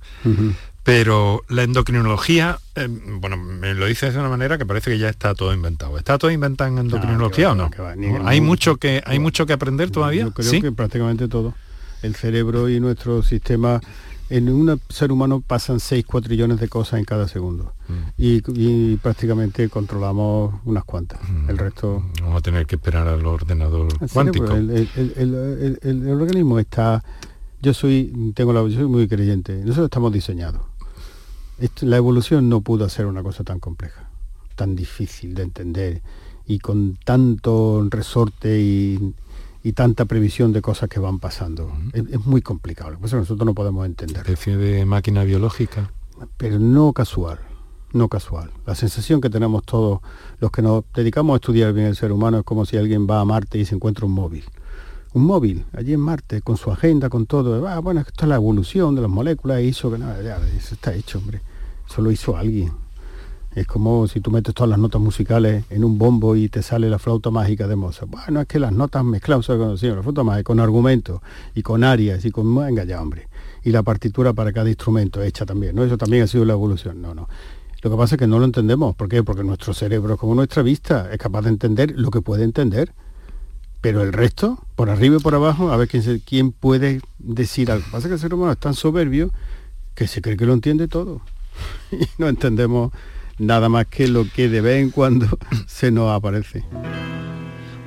Pero 0.82 1.44
la 1.50 1.62
endocrinología, 1.62 2.58
eh, 2.74 2.88
bueno, 2.90 3.38
me 3.38 3.76
lo 3.76 3.86
dices 3.86 4.16
de 4.16 4.20
una 4.20 4.30
manera 4.30 4.58
que 4.58 4.66
parece 4.66 4.90
que 4.90 4.98
ya 4.98 5.10
está 5.10 5.36
todo 5.36 5.54
inventado. 5.54 6.00
¿Está 6.00 6.18
todo 6.18 6.32
inventado 6.32 6.72
en 6.72 6.80
endocrinología 6.80 7.54
que 7.54 7.82
va, 7.82 7.92
o 7.92 7.96
no? 7.96 8.10
va, 8.10 8.20
¿No? 8.24 8.28
¿Hay 8.28 8.42
mucho 8.42 8.78
que 8.78 9.04
hay 9.06 9.20
no. 9.20 9.24
mucho 9.24 9.46
que 9.46 9.54
aprender 9.54 9.92
todavía? 9.92 10.24
Yo 10.24 10.34
creo 10.34 10.50
¿Sí? 10.50 10.62
que 10.62 10.72
prácticamente 10.72 11.28
todo. 11.28 11.54
El 12.02 12.16
cerebro 12.16 12.70
y 12.70 12.80
nuestro 12.80 13.22
sistema, 13.22 13.82
en 14.30 14.50
un 14.50 14.80
ser 14.90 15.12
humano 15.12 15.42
pasan 15.46 15.80
6 15.80 16.06
cuatrillones 16.06 16.60
de 16.60 16.68
cosas 16.68 17.00
en 17.00 17.06
cada 17.06 17.28
segundo. 17.28 17.74
Mm. 17.88 17.94
Y, 18.18 18.42
y 18.56 18.96
prácticamente 18.98 19.70
controlamos 19.70 20.56
unas 20.66 20.84
cuantas. 20.84 21.20
El 21.48 21.58
resto... 21.58 22.04
Vamos 22.22 22.38
a 22.38 22.42
tener 22.42 22.66
que 22.66 22.76
esperar 22.76 23.08
al 23.08 23.26
ordenador 23.26 23.88
El 24.02 24.10
cuántico. 24.10 24.48
cerebro, 24.48 24.74
el, 24.76 24.90
el- 24.96 25.14
el- 25.16 25.34
el- 25.36 25.80
el- 25.82 26.08
el 26.08 26.22
organismo 26.22 26.60
está... 26.60 27.04
Yo 27.62 27.74
soy, 27.74 28.32
tengo 28.36 28.54
la, 28.54 28.62
yo 28.68 28.78
soy 28.80 28.88
muy 28.88 29.08
creyente. 29.08 29.56
Nosotros 29.62 29.86
estamos 29.86 30.12
diseñados. 30.14 30.62
Esto- 31.60 31.86
la 31.86 31.98
evolución 31.98 32.50
no 32.50 32.62
pudo 32.62 32.86
hacer 32.86 33.06
una 33.08 33.24
cosa 33.24 33.44
tan 33.44 33.60
compleja, 33.60 34.10
tan 34.56 34.76
difícil 34.76 35.34
de 35.34 35.44
entender 35.44 36.02
y 36.46 36.60
con 36.60 36.98
tanto 37.04 37.88
resorte 37.90 38.60
y, 38.62 39.14
y 39.68 39.74
tanta 39.74 40.06
previsión 40.06 40.54
de 40.54 40.62
cosas 40.62 40.88
que 40.88 40.98
van 40.98 41.20
pasando. 41.20 41.70
es, 41.92 42.06
es 42.10 42.26
muy 42.26 42.42
complicado. 42.42 42.92
Lo 42.92 42.96
que 42.96 43.02
pasa 43.02 43.18
es 43.18 43.20
que 43.20 43.24
nosotros 43.24 43.46
no 43.46 43.54
podemos 43.54 43.86
entender 43.86 44.20
especie 44.20 44.56
de 44.56 44.86
máquina 44.86 45.26
biológica. 45.26 45.92
pero 46.38 46.58
no 46.58 46.94
casual, 46.94 47.40
no 47.92 48.08
casual. 48.08 48.52
La 48.66 48.76
sensación 48.76 49.20
que 49.20 49.30
tenemos 49.30 49.66
todos 49.66 50.00
los 50.40 50.52
que 50.52 50.62
nos 50.62 50.86
dedicamos 50.94 51.34
a 51.34 51.36
estudiar 51.36 51.74
bien 51.74 51.88
el 51.88 51.98
ser 51.98 52.14
humano 52.14 52.38
es 52.38 52.44
como 52.46 52.66
si 52.66 52.78
alguien 52.78 53.08
va 53.10 53.20
a 53.20 53.26
Marte 53.26 53.58
y 53.58 53.66
se 53.66 53.76
encuentra 53.76 54.06
un 54.06 54.14
móvil. 54.14 54.46
Un 55.12 55.26
móvil, 55.26 55.66
allí 55.74 55.92
en 55.92 56.00
Marte, 56.00 56.42
con 56.42 56.56
su 56.56 56.72
agenda, 56.72 57.10
con 57.10 57.26
todo. 57.26 57.68
Ah, 57.68 57.80
bueno, 57.80 58.00
esto 58.00 58.24
es 58.24 58.30
la 58.30 58.36
evolución 58.36 58.96
de 58.96 59.02
las 59.02 59.12
moléculas, 59.12 59.62
hizo 59.64 59.92
que 59.92 59.98
nada, 59.98 60.22
ya, 60.22 60.38
eso 60.56 60.76
está 60.76 60.94
hecho, 60.94 61.18
hombre. 61.18 61.42
Eso 61.90 62.02
lo 62.02 62.10
hizo 62.10 62.38
alguien. 62.38 62.72
Es 63.58 63.66
como 63.66 64.08
si 64.08 64.22
tú 64.22 64.30
metes 64.30 64.54
todas 64.54 64.70
las 64.70 64.78
notas 64.78 65.02
musicales 65.02 65.66
en 65.72 65.84
un 65.84 65.98
bombo 65.98 66.36
y 66.36 66.48
te 66.48 66.62
sale 66.62 66.92
la 66.92 67.00
flauta 67.00 67.32
mágica 67.32 67.68
de 67.68 67.76
Mozart. 67.76 68.08
Bueno, 68.08 68.42
es 68.42 68.46
que 68.46 68.60
las 68.60 68.72
notas 68.72 69.04
mezcladas, 69.04 69.48
¿sabes 69.48 69.60
cómo 69.60 69.78
se 69.78 69.88
llama? 69.88 69.98
la 69.98 70.04
flauta 70.04 70.24
mágica, 70.24 70.44
con 70.44 70.60
argumentos 70.60 71.22
y 71.56 71.64
con 71.64 71.84
arias 71.84 72.24
y 72.24 72.30
con... 72.30 72.54
Venga 72.56 72.84
ya, 72.84 73.02
hombre. 73.02 73.30
Y 73.64 73.72
la 73.72 73.82
partitura 73.82 74.32
para 74.34 74.54
cada 74.54 74.70
instrumento 74.70 75.24
hecha 75.24 75.44
también, 75.48 75.76
¿no? 75.76 75.84
Eso 75.84 75.98
también 75.98 76.22
ha 76.22 76.28
sido 76.28 76.46
la 76.46 76.54
evolución. 76.54 77.02
No, 77.02 77.16
no. 77.16 77.28
Lo 77.82 77.90
que 77.90 77.98
pasa 77.98 78.14
es 78.14 78.20
que 78.20 78.28
no 78.28 78.38
lo 78.38 78.46
entendemos. 78.46 78.96
¿Por 78.96 79.10
qué? 79.10 79.24
Porque 79.24 79.44
nuestro 79.44 79.74
cerebro, 79.74 80.18
como 80.18 80.36
nuestra 80.36 80.62
vista, 80.62 81.12
es 81.12 81.18
capaz 81.18 81.42
de 81.42 81.50
entender 81.50 81.96
lo 81.98 82.12
que 82.12 82.22
puede 82.22 82.44
entender. 82.44 82.94
Pero 83.82 84.04
el 84.04 84.14
resto, 84.14 84.60
por 84.76 84.92
arriba 84.92 85.16
y 85.16 85.20
por 85.20 85.34
abajo, 85.34 85.72
a 85.72 85.78
ver 85.78 85.88
quién, 85.88 86.22
quién 86.24 86.52
puede 86.52 87.02
decir 87.18 87.72
algo. 87.72 87.86
Lo 87.86 87.86
que 87.88 87.92
pasa 87.94 88.06
es 88.06 88.10
que 88.10 88.14
el 88.14 88.20
ser 88.20 88.36
humano 88.36 88.52
es 88.52 88.60
tan 88.60 88.76
soberbio 88.76 89.32
que 89.96 90.06
se 90.06 90.22
cree 90.22 90.38
que 90.38 90.46
lo 90.46 90.54
entiende 90.54 90.88
todo. 90.88 91.22
y 91.92 92.06
no 92.20 92.28
entendemos 92.28 92.92
nada 93.38 93.70
más 93.70 93.88
que 93.88 94.08
lo 94.08 94.26
que 94.30 94.50
de 94.50 94.62
vez 94.62 94.84
en 94.84 94.92
cuando 94.92 95.28
se 95.68 95.92
nos 95.92 96.12
aparece. 96.12 96.64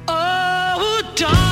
Oh, 0.07 1.50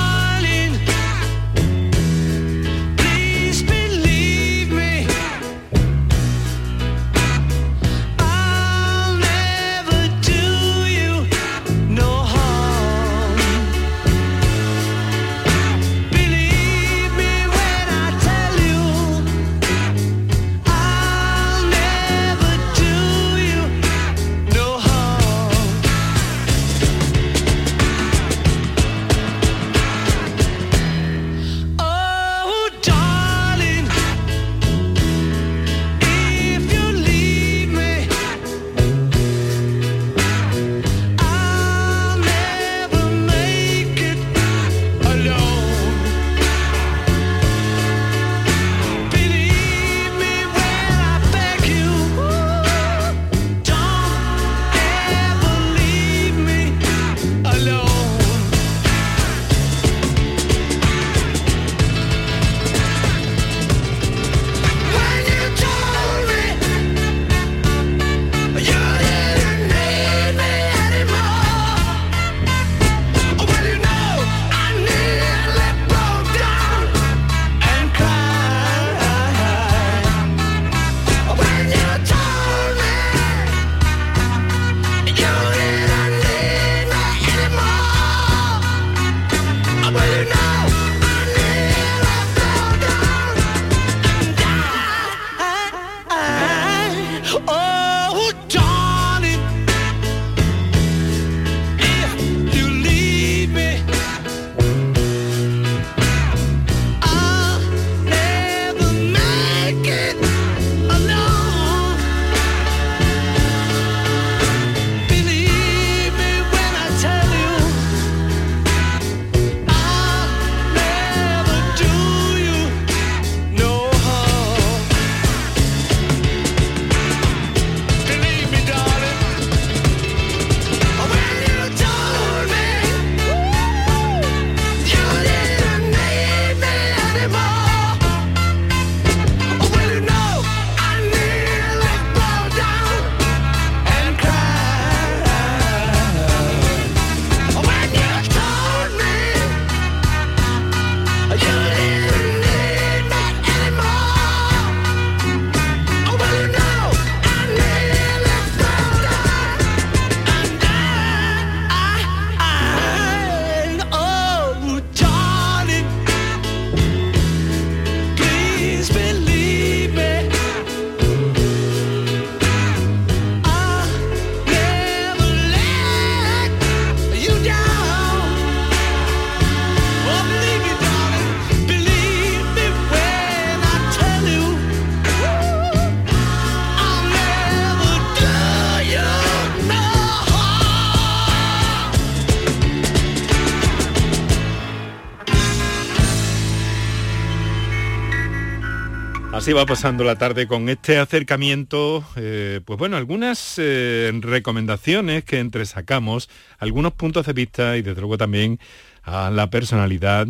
Así 199.48 199.54
va 199.54 199.64
pasando 199.64 200.04
la 200.04 200.16
tarde 200.16 200.46
con 200.46 200.68
este 200.68 200.98
acercamiento, 200.98 202.04
eh, 202.16 202.60
pues 202.66 202.78
bueno, 202.78 202.98
algunas 202.98 203.54
eh, 203.56 204.12
recomendaciones 204.20 205.24
que 205.24 205.38
entresacamos, 205.38 206.28
algunos 206.58 206.92
puntos 206.92 207.24
de 207.24 207.32
vista 207.32 207.78
y 207.78 207.80
desde 207.80 207.98
luego 207.98 208.18
también 208.18 208.60
a 209.04 209.30
la 209.30 209.48
personalidad, 209.48 210.26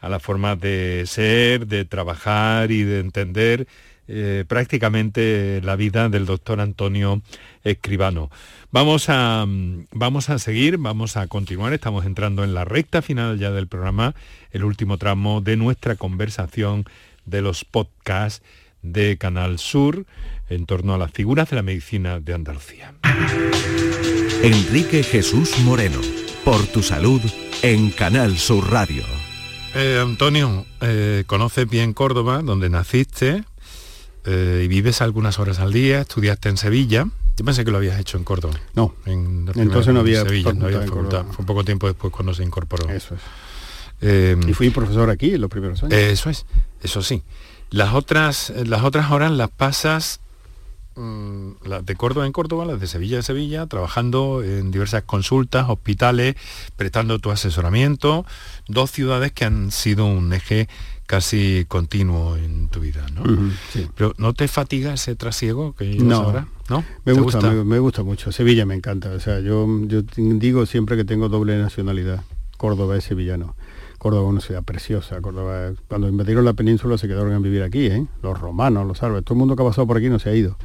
a 0.00 0.08
la 0.08 0.20
forma 0.20 0.56
de 0.56 1.04
ser, 1.06 1.66
de 1.66 1.84
trabajar 1.84 2.70
y 2.70 2.82
de 2.82 3.00
entender 3.00 3.68
eh, 4.08 4.46
prácticamente 4.48 5.60
la 5.62 5.76
vida 5.76 6.08
del 6.08 6.24
doctor 6.24 6.58
Antonio 6.58 7.20
Escribano. 7.64 8.30
Vamos 8.70 9.10
a, 9.10 9.44
vamos 9.90 10.30
a 10.30 10.38
seguir, 10.38 10.78
vamos 10.78 11.18
a 11.18 11.26
continuar, 11.26 11.74
estamos 11.74 12.06
entrando 12.06 12.42
en 12.42 12.54
la 12.54 12.64
recta 12.64 13.02
final 13.02 13.38
ya 13.38 13.50
del 13.50 13.68
programa, 13.68 14.14
el 14.50 14.64
último 14.64 14.96
tramo 14.96 15.42
de 15.42 15.58
nuestra 15.58 15.94
conversación 15.96 16.86
de 17.26 17.42
los 17.42 17.66
podcasts 17.66 18.42
de 18.82 19.16
Canal 19.18 19.58
Sur 19.58 20.04
en 20.48 20.66
torno 20.66 20.94
a 20.94 20.98
las 20.98 21.12
figuras 21.12 21.48
de 21.50 21.56
la 21.56 21.62
medicina 21.62 22.20
de 22.20 22.34
Andalucía. 22.34 22.94
Enrique 24.42 25.02
Jesús 25.02 25.58
Moreno, 25.60 26.00
por 26.44 26.66
tu 26.66 26.82
salud 26.82 27.20
en 27.62 27.90
Canal 27.90 28.36
Sur 28.38 28.70
Radio. 28.70 29.04
Eh, 29.74 29.98
Antonio, 30.02 30.66
eh, 30.80 31.24
conoces 31.26 31.68
bien 31.68 31.92
Córdoba, 31.94 32.42
donde 32.42 32.68
naciste 32.68 33.44
eh, 34.26 34.62
y 34.64 34.68
vives 34.68 35.00
algunas 35.00 35.38
horas 35.38 35.60
al 35.60 35.72
día, 35.72 36.00
estudiaste 36.00 36.48
en 36.48 36.56
Sevilla. 36.56 37.06
Yo 37.36 37.44
pensé 37.44 37.64
que 37.64 37.70
lo 37.70 37.78
habías 37.78 37.98
hecho 37.98 38.18
en 38.18 38.24
Córdoba. 38.24 38.54
No, 38.74 38.94
En 39.06 39.50
entonces 39.54 39.94
no 39.94 40.00
había 40.00 40.20
en 40.20 40.26
Sevilla, 40.28 40.52
no 40.52 40.60
facultad 40.60 40.76
había 40.76 40.88
facultad. 40.88 41.24
Fue 41.32 41.46
poco 41.46 41.64
tiempo 41.64 41.86
después 41.86 42.12
cuando 42.12 42.34
se 42.34 42.42
incorporó. 42.42 42.90
eso 42.90 43.14
es. 43.14 43.20
Eh, 44.04 44.36
Y 44.48 44.52
fui 44.52 44.68
profesor 44.70 45.08
aquí 45.08 45.34
en 45.34 45.40
los 45.40 45.48
primeros 45.48 45.82
años. 45.82 45.94
Eso 45.94 46.28
es, 46.28 46.44
eso 46.82 47.02
sí. 47.02 47.22
Las 47.72 47.94
otras, 47.94 48.52
las 48.66 48.82
otras 48.84 49.10
horas 49.10 49.32
las 49.32 49.50
pasas 49.50 50.20
mm, 50.94 51.52
las 51.64 51.84
de 51.86 51.96
Córdoba 51.96 52.26
en 52.26 52.32
Córdoba, 52.32 52.64
las 52.66 52.80
de 52.80 52.86
Sevilla 52.86 53.16
en 53.16 53.22
Sevilla, 53.22 53.66
trabajando 53.66 54.42
en 54.42 54.70
diversas 54.70 55.02
consultas, 55.04 55.66
hospitales, 55.68 56.36
prestando 56.76 57.18
tu 57.18 57.30
asesoramiento, 57.30 58.26
dos 58.68 58.90
ciudades 58.90 59.32
que 59.32 59.44
han 59.46 59.70
sido 59.70 60.04
un 60.06 60.32
eje 60.32 60.68
casi 61.06 61.64
continuo 61.68 62.36
en 62.36 62.68
tu 62.68 62.80
vida, 62.80 63.04
¿no? 63.14 63.22
Sí. 63.72 63.86
Pero 63.94 64.14
¿no 64.18 64.32
te 64.34 64.48
fatiga 64.48 64.94
ese 64.94 65.14
trasiego 65.16 65.74
que 65.74 65.96
No. 65.96 66.16
ahora? 66.16 66.46
¿No? 66.70 66.84
Me 67.04 67.12
¿Te 67.14 67.20
gusta, 67.20 67.40
Me, 67.50 67.64
me 67.64 67.78
gusta 67.78 68.02
mucho. 68.02 68.32
Sevilla 68.32 68.64
me 68.64 68.74
encanta. 68.74 69.10
O 69.10 69.20
sea, 69.20 69.40
yo, 69.40 69.66
yo 69.86 70.02
digo 70.16 70.64
siempre 70.64 70.96
que 70.96 71.04
tengo 71.04 71.28
doble 71.28 71.58
nacionalidad. 71.58 72.22
Córdoba 72.56 72.96
es 72.96 73.04
sevillano. 73.04 73.56
Córdoba 74.02 74.24
es 74.24 74.30
una 74.30 74.40
ciudad 74.40 74.64
preciosa. 74.64 75.20
Córdoba, 75.20 75.74
cuando 75.86 76.08
invadieron 76.08 76.44
la 76.44 76.54
península 76.54 76.98
se 76.98 77.06
quedaron 77.06 77.34
a 77.34 77.38
vivir 77.38 77.62
aquí, 77.62 77.86
¿eh? 77.86 78.04
Los 78.20 78.40
romanos, 78.40 78.84
los 78.84 79.00
árabes, 79.00 79.22
todo 79.22 79.34
el 79.34 79.38
mundo 79.38 79.54
que 79.54 79.62
ha 79.62 79.66
pasado 79.66 79.86
por 79.86 79.96
aquí 79.96 80.08
no 80.08 80.18
se 80.18 80.28
ha 80.28 80.34
ido. 80.34 80.56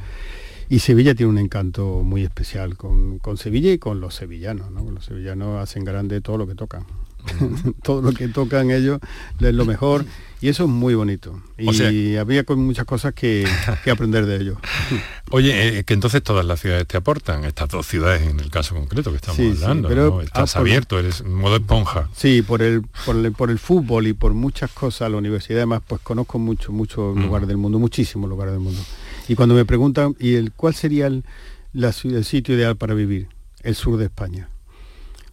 Y 0.68 0.80
Sevilla 0.80 1.14
tiene 1.14 1.30
un 1.30 1.38
encanto 1.38 2.02
muy 2.02 2.24
especial 2.24 2.76
con, 2.76 3.20
con 3.20 3.36
Sevilla 3.36 3.70
y 3.70 3.78
con 3.78 4.00
los 4.00 4.16
sevillanos, 4.16 4.72
¿no? 4.72 4.90
Los 4.90 5.04
sevillanos 5.04 5.62
hacen 5.62 5.84
grande 5.84 6.20
todo 6.20 6.36
lo 6.36 6.48
que 6.48 6.56
tocan. 6.56 6.82
todo 7.82 8.02
lo 8.02 8.12
que 8.12 8.28
tocan 8.28 8.70
ellos 8.70 9.00
es 9.40 9.54
lo 9.54 9.64
mejor 9.64 10.04
y 10.40 10.48
eso 10.48 10.64
es 10.64 10.70
muy 10.70 10.94
bonito. 10.94 11.42
Y 11.58 11.68
O 11.68 11.72
sea- 11.72 11.88
había 12.20 12.44
muchas 12.50 12.84
cosas 12.84 13.12
que, 13.12 13.44
que 13.82 13.90
aprender 13.90 14.24
de 14.26 14.36
ellos. 14.36 14.58
Oye, 15.30 15.78
eh, 15.78 15.84
que 15.84 15.94
entonces 15.94 16.22
todas 16.22 16.46
las 16.46 16.60
ciudades 16.60 16.86
te 16.86 16.96
aportan, 16.96 17.44
estas 17.44 17.68
dos 17.68 17.86
ciudades 17.86 18.22
en 18.22 18.38
el 18.40 18.48
caso 18.50 18.74
concreto 18.74 19.10
que 19.10 19.16
estamos 19.16 19.36
Sí, 19.36 19.52
sí, 19.56 19.62
hablando, 19.64 19.88
pero- 19.88 20.10
¿no? 20.10 20.20
Estás 20.22 20.54
ah, 20.54 20.58
por- 20.60 20.68
abierto, 20.68 20.98
eres 20.98 21.20
en 21.20 21.34
modo 21.34 21.56
esponja. 21.56 22.08
Sí, 22.14 22.42
por 22.42 22.62
el, 22.62 22.82
por 23.04 23.16
el, 23.16 23.32
por 23.32 23.50
el 23.50 23.58
fútbol 23.58 24.06
y 24.06 24.12
por 24.12 24.32
muchas 24.32 24.70
cosas, 24.70 25.10
la 25.10 25.16
universidad 25.16 25.58
además, 25.58 25.82
pues 25.86 26.00
conozco 26.02 26.38
mucho, 26.38 26.70
muchos 26.72 27.16
Mm. 27.16 27.22
lugares 27.22 27.48
del 27.48 27.56
mundo, 27.56 27.78
muchísimos 27.78 28.30
lugares 28.30 28.52
del 28.54 28.60
mundo. 28.62 28.80
Y 29.28 29.34
cuando 29.34 29.54
me 29.56 29.64
preguntan, 29.64 30.14
¿y 30.20 30.34
el 30.36 30.52
cuál 30.52 30.74
sería 30.74 31.08
el, 31.08 31.24
la 31.72 31.88
el 32.04 32.24
sitio 32.24 32.54
ideal 32.54 32.76
para 32.76 32.94
vivir? 32.94 33.28
El 33.62 33.74
sur 33.74 33.98
de 33.98 34.04
España. 34.06 34.48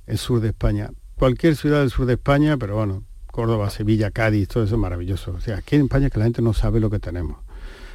El 0.07 0.17
sur 0.17 0.41
de 0.41 0.47
España. 0.49 0.89
Cualquier 1.17 1.55
ciudad 1.55 1.79
del 1.79 1.91
sur 1.91 2.05
de 2.05 2.13
España, 2.13 2.57
pero 2.57 2.75
bueno, 2.75 3.03
Córdoba, 3.31 3.69
Sevilla, 3.69 4.11
Cádiz, 4.11 4.49
todo 4.49 4.65
eso 4.65 4.75
es 4.75 4.81
maravilloso. 4.81 5.31
O 5.31 5.39
sea, 5.39 5.57
aquí 5.57 5.77
en 5.77 5.83
España 5.83 6.07
es 6.07 6.13
que 6.13 6.19
la 6.19 6.25
gente 6.25 6.41
no 6.41 6.53
sabe 6.53 6.81
lo 6.81 6.89
que 6.89 6.99
tenemos. 6.99 7.37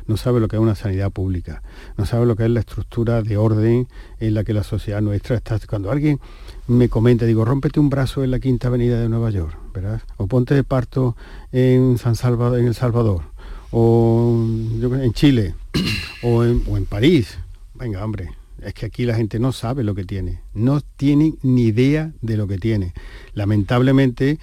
No 0.06 0.16
sabe 0.16 0.40
lo 0.40 0.48
que 0.48 0.56
es 0.56 0.62
una 0.62 0.74
sanidad 0.74 1.10
pública, 1.10 1.62
no 1.98 2.06
sabe 2.06 2.24
lo 2.24 2.34
que 2.34 2.44
es 2.44 2.50
la 2.50 2.60
estructura 2.60 3.22
de 3.22 3.36
orden 3.36 3.86
en 4.18 4.34
la 4.34 4.42
que 4.42 4.54
la 4.54 4.64
sociedad 4.64 5.02
nuestra 5.02 5.36
está. 5.36 5.58
Cuando 5.68 5.90
alguien 5.90 6.18
me 6.66 6.88
comenta, 6.88 7.26
digo, 7.26 7.44
rómpete 7.44 7.78
un 7.78 7.90
brazo 7.90 8.24
en 8.24 8.30
la 8.30 8.40
Quinta 8.40 8.68
Avenida 8.68 8.98
de 8.98 9.08
Nueva 9.10 9.30
York, 9.30 9.56
¿verdad? 9.74 10.00
O 10.16 10.26
ponte 10.26 10.54
de 10.54 10.64
parto 10.64 11.14
en 11.52 11.98
San 11.98 12.16
Salvador, 12.16 12.58
en 12.58 12.66
El 12.68 12.74
Salvador, 12.74 13.22
o 13.70 14.34
en 14.44 15.12
Chile, 15.12 15.54
o 16.22 16.42
en, 16.42 16.62
o 16.66 16.76
en 16.76 16.86
París. 16.86 17.38
Venga, 17.74 18.02
hombre, 18.04 18.30
es 18.64 18.74
que 18.74 18.86
aquí 18.86 19.04
la 19.04 19.14
gente 19.14 19.38
no 19.38 19.52
sabe 19.52 19.84
lo 19.84 19.94
que 19.94 20.04
tiene, 20.04 20.40
no 20.54 20.80
tiene 20.80 21.34
ni 21.42 21.64
idea 21.64 22.12
de 22.20 22.36
lo 22.36 22.46
que 22.46 22.58
tiene. 22.58 22.92
Lamentablemente 23.34 24.38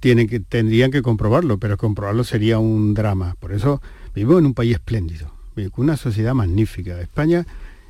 tienen 0.00 0.28
que, 0.28 0.40
tendrían 0.40 0.90
que 0.90 1.02
comprobarlo, 1.02 1.58
pero 1.58 1.76
comprobarlo 1.76 2.24
sería 2.24 2.58
un 2.58 2.94
drama. 2.94 3.36
Por 3.40 3.52
eso 3.52 3.82
vivimos 4.14 4.38
en 4.38 4.46
un 4.46 4.54
país 4.54 4.74
espléndido, 4.74 5.32
una 5.76 5.96
sociedad 5.96 6.34
magnífica. 6.34 7.00
España, 7.00 7.46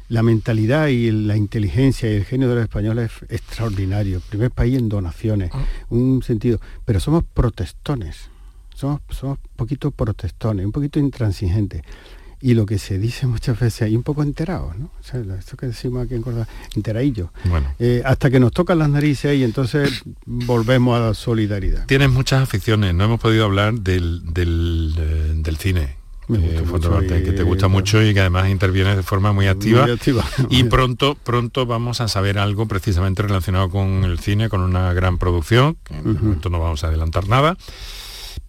la 0.09 0.23
mentalidad 0.23 0.89
y 0.89 1.11
la 1.11 1.37
inteligencia 1.37 2.11
y 2.11 2.17
el 2.17 2.25
genio 2.25 2.49
de 2.49 2.57
los 2.57 2.65
españoles 2.65 3.11
es 3.29 3.41
extraordinario. 3.41 4.21
Primer 4.29 4.51
país 4.51 4.79
en 4.79 4.89
donaciones, 4.89 5.51
un 5.89 6.23
sentido. 6.23 6.61
Pero 6.85 7.01
somos 7.01 7.25
protestones, 7.25 8.29
somos, 8.75 9.01
somos 9.11 9.39
un 9.39 9.57
poquito 9.57 9.91
protestones, 9.91 10.67
un 10.67 10.73
poquito 10.73 10.99
intransigentes. 10.99 11.83
Y 12.45 12.55
lo 12.55 12.67
que 12.67 12.79
se 12.79 12.99
dice 12.99 13.29
muchas 13.29 13.59
veces, 13.61 13.89
y 13.91 13.95
un 13.95 14.03
poco 14.03 14.23
enterados, 14.25 14.77
¿no? 14.77 14.87
O 14.99 15.03
sea, 15.03 15.21
esto 15.39 15.57
que 15.57 15.67
decimos 15.67 16.05
aquí 16.05 16.15
en 16.17 16.23
Córdoba, 16.23 16.49
enteradillos. 16.75 17.31
Bueno. 17.45 17.73
Eh, 17.79 18.03
hasta 18.05 18.31
que 18.31 18.41
nos 18.41 18.51
tocan 18.51 18.81
las 18.81 18.89
narices 18.89 19.39
y 19.39 19.45
entonces 19.45 20.03
volvemos 20.27 20.99
a 20.99 21.07
la 21.07 21.15
solidaridad. 21.15 21.87
Tienes 21.87 22.11
muchas 22.11 22.43
aficiones, 22.43 22.95
no 22.95 23.05
hemos 23.05 23.21
podido 23.21 23.45
hablar 23.45 23.75
del, 23.75 24.23
del, 24.33 24.93
eh, 24.99 25.33
del 25.37 25.57
cine. 25.57 25.97
Me 26.29 26.39
gusta 26.39 26.61
eh, 26.61 26.65
mucho 26.65 27.03
y- 27.05 27.07
que 27.25 27.33
te 27.33 27.43
gusta 27.43 27.69
mucho 27.69 28.03
y 28.03 28.15
que 28.15 28.21
además 28.21 28.49
intervienes 28.49 28.97
de 28.97 29.03
forma 29.03 29.33
muy 29.33 29.47
activa. 29.49 29.83
Muy 29.83 29.91
activa. 29.93 30.25
Y 30.51 30.65
pronto, 30.65 31.17
pronto 31.23 31.67
vamos 31.67 32.01
a 32.01 32.09
saber 32.09 32.39
algo 32.39 32.67
precisamente 32.67 33.23
relacionado 33.23 33.69
con 33.71 34.05
el 34.05 34.19
cine, 34.19 34.49
con 34.49 34.63
una 34.63 34.93
gran 34.95 35.19
producción, 35.19 35.77
que 35.85 35.95
en 35.95 36.09
este 36.11 36.23
momento 36.23 36.49
no 36.51 36.59
vamos 36.59 36.83
a 36.85 36.89
adelantar 36.89 37.29
nada. 37.29 37.57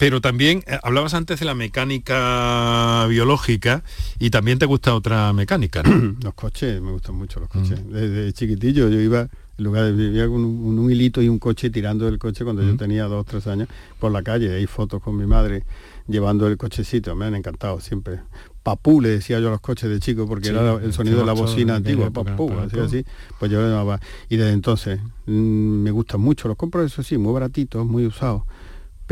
Pero 0.04 0.20
también 0.20 0.66
eh, 0.68 0.78
hablabas 0.84 1.14
antes 1.14 1.40
de 1.40 1.46
la 1.46 1.54
mecánica 1.56 3.06
biológica 3.08 3.84
y 4.20 4.32
también 4.32 4.60
te 4.60 4.66
gusta 4.66 4.94
otra 4.96 5.32
mecánica, 5.32 5.82
¿no? 5.82 6.16
los 6.22 6.34
coches, 6.34 6.82
me 6.82 6.92
gustan 6.92 7.16
mucho 7.16 7.40
los 7.40 7.48
coches. 7.48 7.82
Mm. 7.86 7.94
Desde 7.94 8.34
chiquitillo 8.34 8.90
yo 8.90 9.00
iba, 9.00 9.22
en 9.58 9.64
lugar 9.64 9.86
de 9.86 9.94
vivía 9.94 10.28
con 10.28 10.44
un, 10.44 10.78
un 10.78 10.92
hilito 10.92 11.22
y 11.22 11.30
un 11.30 11.40
coche 11.40 11.70
tirando 11.70 12.06
el 12.10 12.20
coche 12.20 12.44
cuando 12.44 12.62
Mm. 12.64 12.68
yo 12.72 12.76
tenía 12.76 13.06
dos, 13.06 13.26
tres 13.26 13.48
años, 13.48 13.70
por 13.98 14.12
la 14.12 14.22
calle, 14.24 14.54
hay 14.54 14.68
fotos 14.68 15.02
con 15.02 15.16
mi 15.16 15.26
madre 15.26 15.64
llevando 16.10 16.48
el 16.50 16.58
cochecito, 16.58 17.16
me 17.16 17.24
han 17.28 17.36
encantado 17.36 17.80
siempre. 17.80 18.20
Papú 18.62 19.00
le 19.00 19.08
decía 19.08 19.40
yo 19.40 19.48
a 19.48 19.52
los 19.52 19.62
coches 19.62 19.90
de 19.90 20.02
chico 20.02 20.28
porque 20.28 20.50
Sí, 20.50 20.54
era 20.54 20.74
el 20.84 20.92
sonido 20.92 21.20
de 21.20 21.26
la 21.26 21.32
bocina 21.32 21.76
antigua, 21.76 22.10
papú. 22.12 22.52
así, 22.60 22.78
así, 22.78 23.06
pues 23.40 23.50
yo 23.50 23.62
le 23.62 23.70
llamaba. 23.70 24.02
Y 24.28 24.36
desde 24.36 24.52
entonces 24.52 25.00
mm, 25.28 25.32
me 25.32 25.92
gustan 25.92 26.20
mucho, 26.20 26.50
los 26.50 26.58
compro 26.58 26.84
eso 26.84 27.04
sí, 27.04 27.18
muy 27.18 27.32
baratitos, 27.32 27.86
muy 27.86 28.06
usados, 28.06 28.44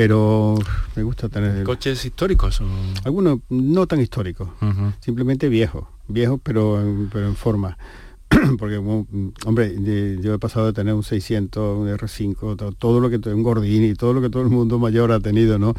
pero 0.01 0.55
me 0.95 1.03
gusta 1.03 1.29
tener 1.29 1.63
¿Coches 1.63 2.03
históricos? 2.05 2.59
o- 2.61 2.65
algunos 3.03 3.39
no 3.49 3.85
tan 3.85 4.01
históricos, 4.01 4.49
simplemente 4.99 5.47
viejos, 5.47 5.85
viejos 6.07 6.39
pero, 6.41 6.81
en- 6.81 7.09
pero 7.13 7.27
en 7.27 7.35
forma. 7.35 7.77
Porque, 8.57 8.77
hombre, 8.77 9.75
yo 10.21 10.33
he 10.33 10.39
pasado 10.39 10.65
de 10.67 10.73
tener 10.73 10.93
un 10.95 11.03
600, 11.03 11.77
un 11.77 11.87
R5, 11.89 12.55
to- 12.57 12.71
todo 12.71 12.99
lo 12.99 13.09
que, 13.11 13.17
un 13.29 13.43
Gordini, 13.43 13.93
todo 13.93 14.13
lo 14.13 14.21
que 14.21 14.29
todo 14.31 14.41
el 14.41 14.49
mundo 14.49 14.79
mayor 14.79 15.11
ha 15.11 15.19
tenido, 15.19 15.59
¿no? 15.59 15.75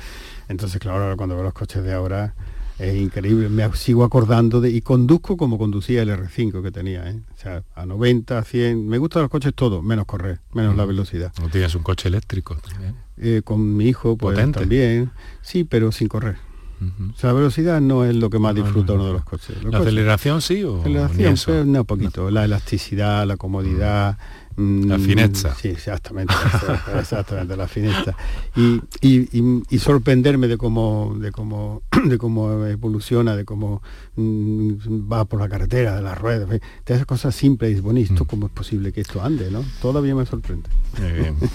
Entonces, 0.48 0.78
claro, 0.78 1.16
cuando 1.16 1.34
veo 1.34 1.42
los 1.44 1.54
coches 1.54 1.82
de 1.82 1.92
ahora, 1.92 2.34
es 2.78 2.94
increíble. 2.94 3.48
Me 3.48 3.68
sigo 3.74 4.04
acordando 4.04 4.60
de, 4.60 4.70
y 4.70 4.82
conduzco 4.82 5.36
como 5.36 5.58
conducía 5.58 6.02
el 6.02 6.10
R5 6.10 6.62
que 6.62 6.70
tenía, 6.70 7.10
¿eh? 7.10 7.20
O 7.34 7.38
sea, 7.40 7.64
a 7.74 7.86
90, 7.86 8.38
a 8.38 8.44
100, 8.44 8.86
me 8.86 8.98
gustan 8.98 9.22
los 9.22 9.30
coches 9.32 9.52
todos, 9.54 9.82
menos 9.82 10.04
correr, 10.04 10.38
menos 10.52 10.76
la 10.76 10.84
velocidad. 10.84 11.32
¿No 11.40 11.48
tienes 11.48 11.74
un 11.74 11.82
coche 11.82 12.06
eléctrico 12.08 12.54
también? 12.56 12.94
Eh, 13.18 13.42
con 13.44 13.76
mi 13.76 13.86
hijo, 13.88 14.16
pues 14.16 14.34
Potente. 14.36 14.60
también, 14.60 15.10
sí, 15.42 15.64
pero 15.64 15.92
sin 15.92 16.08
correr. 16.08 16.36
O 16.82 17.16
sea, 17.16 17.28
la 17.30 17.34
velocidad 17.34 17.80
no 17.80 18.04
es 18.04 18.16
lo 18.16 18.28
que 18.28 18.40
más 18.40 18.56
No, 18.56 18.64
disfruta 18.64 18.88
no, 18.88 18.94
uno 18.98 19.06
de 19.06 19.12
los 19.12 19.22
coches. 19.24 19.50
Los 19.62 19.66
¿La 19.72 19.78
coches- 19.78 19.86
aceleración 19.86 20.42
sí 20.42 20.64
o 20.64 20.80
Aceleración, 20.80 21.36
pues, 21.46 21.66
no, 21.66 21.84
poquito. 21.84 22.28
La 22.32 22.44
elasticidad, 22.44 23.24
la 23.24 23.36
comodidad. 23.36 24.18
mm, 24.56 24.88
La 24.88 24.98
fineza. 24.98 25.54
Sí, 25.54 25.68
exactamente. 25.68 26.34
exactamente, 26.98 27.56
la 27.56 27.68
fineza. 27.68 28.16
Y, 28.56 28.80
y- 29.00 29.28
y- 29.32 29.62
y 29.70 29.78
sorprenderme 29.78 30.48
de 30.48 30.58
cómo, 30.58 31.14
de 31.20 31.30
cómo, 31.30 31.82
de 32.04 32.18
cómo 32.18 32.64
evoluciona, 32.66 33.36
de 33.36 33.44
cómo 33.44 33.80
mm, 34.16 34.72
va 35.12 35.24
por 35.26 35.38
la 35.38 35.48
carretera, 35.48 35.94
de 35.94 36.02
las 36.02 36.18
ruedas. 36.18 36.48
de 36.48 36.60
esas 36.86 37.06
cosas 37.06 37.32
simples 37.32 37.78
y 37.78 37.80
bueno, 37.80 38.00
¿y 38.00 38.02
Mm. 38.02 38.06
esto 38.06 38.24
cómo 38.24 38.46
es 38.46 38.52
posible 38.52 38.92
que 38.92 39.02
esto 39.02 39.22
ande? 39.22 39.52
¿no? 39.52 39.62
Todavía 39.80 40.16
me 40.16 40.26
sorprende. 40.26 40.68
Muy 41.00 41.12
bien. 41.12 41.36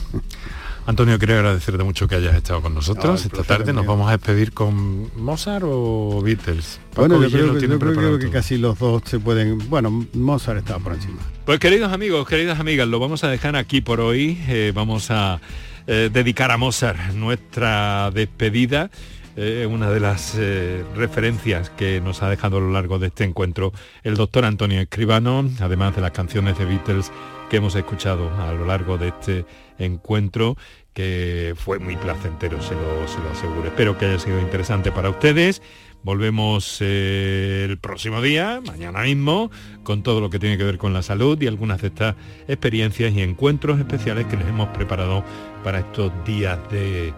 Antonio, 0.87 1.19
quiero 1.19 1.35
agradecerte 1.35 1.83
mucho 1.83 2.07
que 2.07 2.15
hayas 2.15 2.33
estado 2.33 2.61
con 2.61 2.73
nosotros 2.73 3.05
No, 3.05 3.15
esta 3.15 3.43
tarde. 3.43 3.73
Nos 3.73 3.83
mío. 3.83 3.91
vamos 3.91 4.07
a 4.07 4.11
despedir 4.13 4.53
con 4.53 5.11
Mozart 5.21 5.65
o 5.67 6.21
Beatles. 6.23 6.79
Paco 6.91 7.09
Bueno, 7.09 7.21
yo 7.21 7.29
creo, 7.29 7.59
que, 7.59 7.67
yo 7.67 7.77
creo 7.77 8.31
casi 8.31 8.57
los 8.57 8.79
dos 8.79 9.01
se 9.05 9.19
pueden... 9.19 9.69
Bueno, 9.69 10.07
Mozart 10.13 10.59
estaba 10.59 10.79
por 10.79 10.93
encima. 10.93 11.17
Pues 11.45 11.59
queridos 11.59 11.91
amigos, 11.91 12.25
queridas 12.25 12.61
amigas, 12.61 12.87
lo 12.87 12.99
vamos 12.99 13.25
a 13.25 13.27
dejar 13.27 13.57
aquí 13.57 13.81
por 13.81 13.99
hoy. 13.99 14.41
Eh, 14.47 14.71
vamos 14.73 15.11
a 15.11 15.41
eh, 15.87 16.09
dedicar 16.11 16.51
a 16.51 16.57
Mozart 16.57 17.13
nuestra 17.13 18.09
despedida. 18.11 18.89
eh, 19.37 19.67
una 19.69 19.91
de 19.91 19.99
las 19.99 20.35
eh, 20.37 20.83
referencias 20.95 21.69
que 21.69 22.01
nos 22.01 22.23
ha 22.23 22.29
dejado 22.29 22.57
a 22.57 22.59
lo 22.59 22.71
largo 22.71 22.97
de 22.97 23.07
este 23.07 23.23
encuentro 23.23 23.71
el 24.03 24.15
doctor 24.15 24.45
Antonio 24.45 24.81
Escribano, 24.81 25.47
además 25.59 25.95
de 25.95 26.01
las 26.01 26.11
canciones 26.11 26.57
de 26.57 26.65
Beatles 26.65 27.11
que 27.49 27.57
hemos 27.57 27.75
escuchado 27.75 28.29
a 28.41 28.51
lo 28.53 28.65
largo 28.65 28.97
de 28.97 29.09
este 29.09 29.45
encuentro 29.77 30.57
que 30.93 31.53
fue 31.55 31.77
muy 31.77 31.95
placentero, 31.95 32.61
se 32.61 32.73
lo, 32.73 33.07
se 33.07 33.19
lo 33.19 33.29
aseguro. 33.29 33.67
Espero 33.67 33.97
que 33.97 34.05
haya 34.05 34.19
sido 34.19 34.39
interesante 34.39 34.91
para 34.91 35.09
ustedes. 35.09 35.61
Volvemos 36.03 36.77
eh, 36.79 37.67
el 37.69 37.77
próximo 37.77 38.21
día, 38.21 38.61
mañana 38.65 39.01
mismo, 39.01 39.51
con 39.83 40.03
todo 40.03 40.21
lo 40.21 40.29
que 40.29 40.39
tiene 40.39 40.57
que 40.57 40.63
ver 40.63 40.77
con 40.77 40.93
la 40.93 41.01
salud 41.01 41.41
y 41.41 41.47
algunas 41.47 41.81
de 41.81 41.89
estas 41.89 42.15
experiencias 42.47 43.13
y 43.13 43.21
encuentros 43.21 43.77
especiales 43.79 44.25
que 44.25 44.37
les 44.37 44.47
hemos 44.47 44.69
preparado 44.69 45.23
para 45.63 45.79
estos 45.79 46.11
días 46.25 46.57
de, 46.71 47.13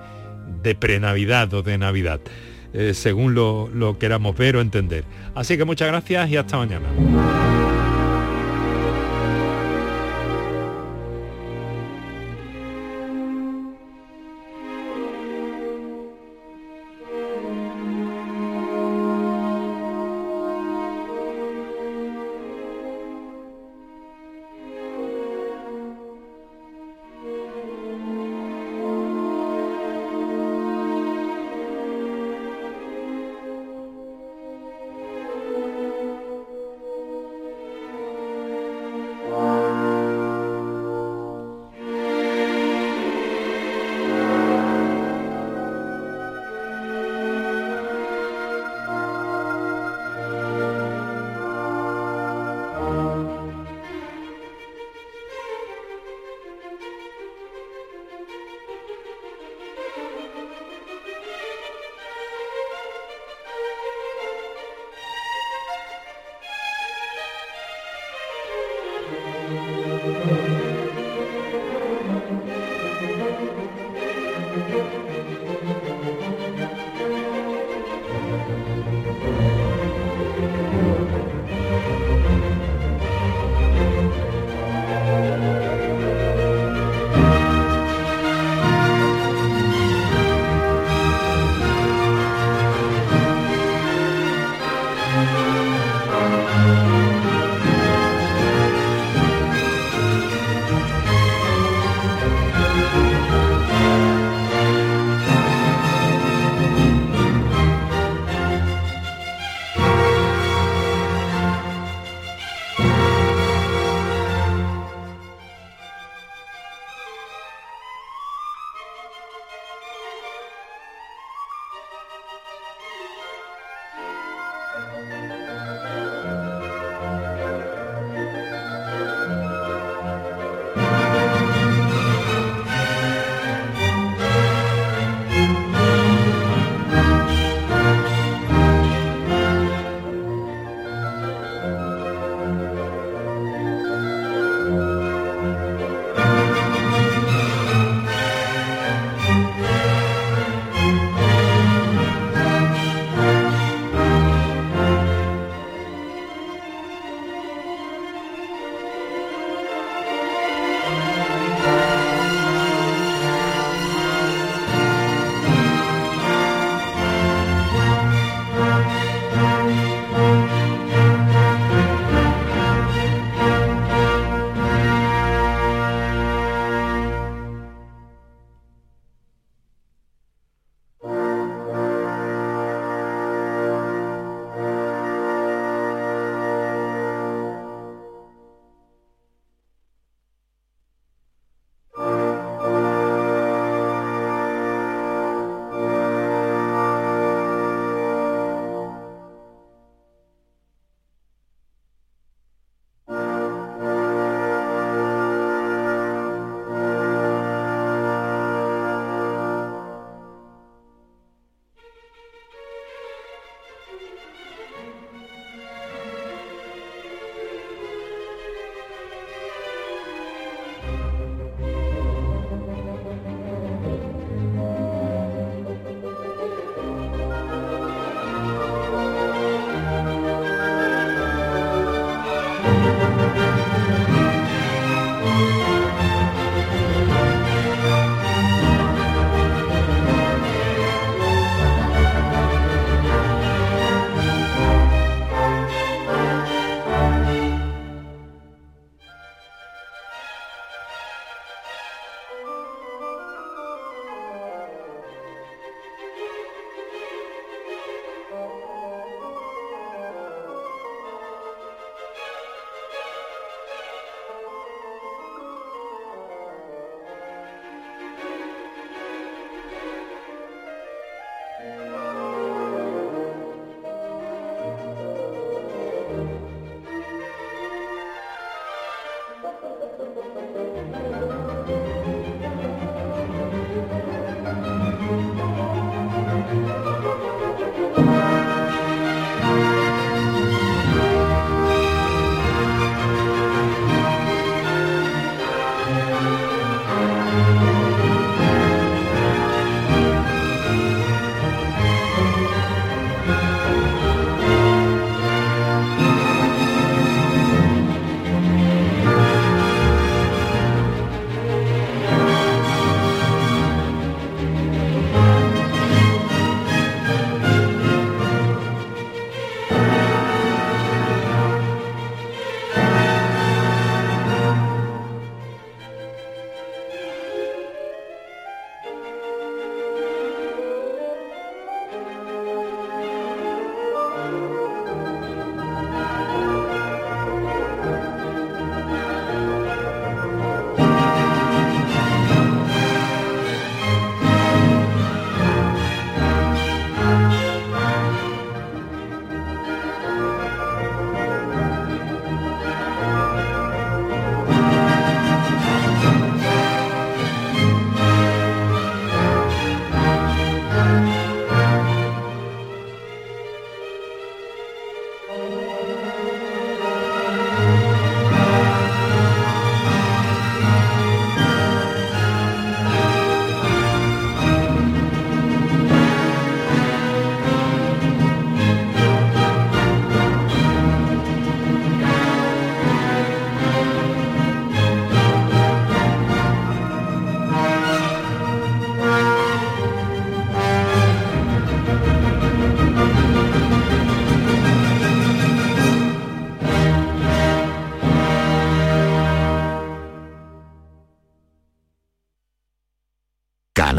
de 0.64 0.76
pre-Navidad 0.76 1.54
o 1.54 1.62
de 1.62 1.78
Navidad, 1.78 2.20
eh, 2.74 2.94
según 2.94 3.36
lo, 3.36 3.70
lo 3.70 4.00
queramos 4.00 4.36
ver 4.36 4.56
o 4.56 4.62
entender. 4.62 5.04
Así 5.36 5.58
que 5.58 5.66
muchas 5.66 5.88
gracias 5.88 6.30
y 6.30 6.38
hasta 6.38 6.58
mañana. 6.58 6.88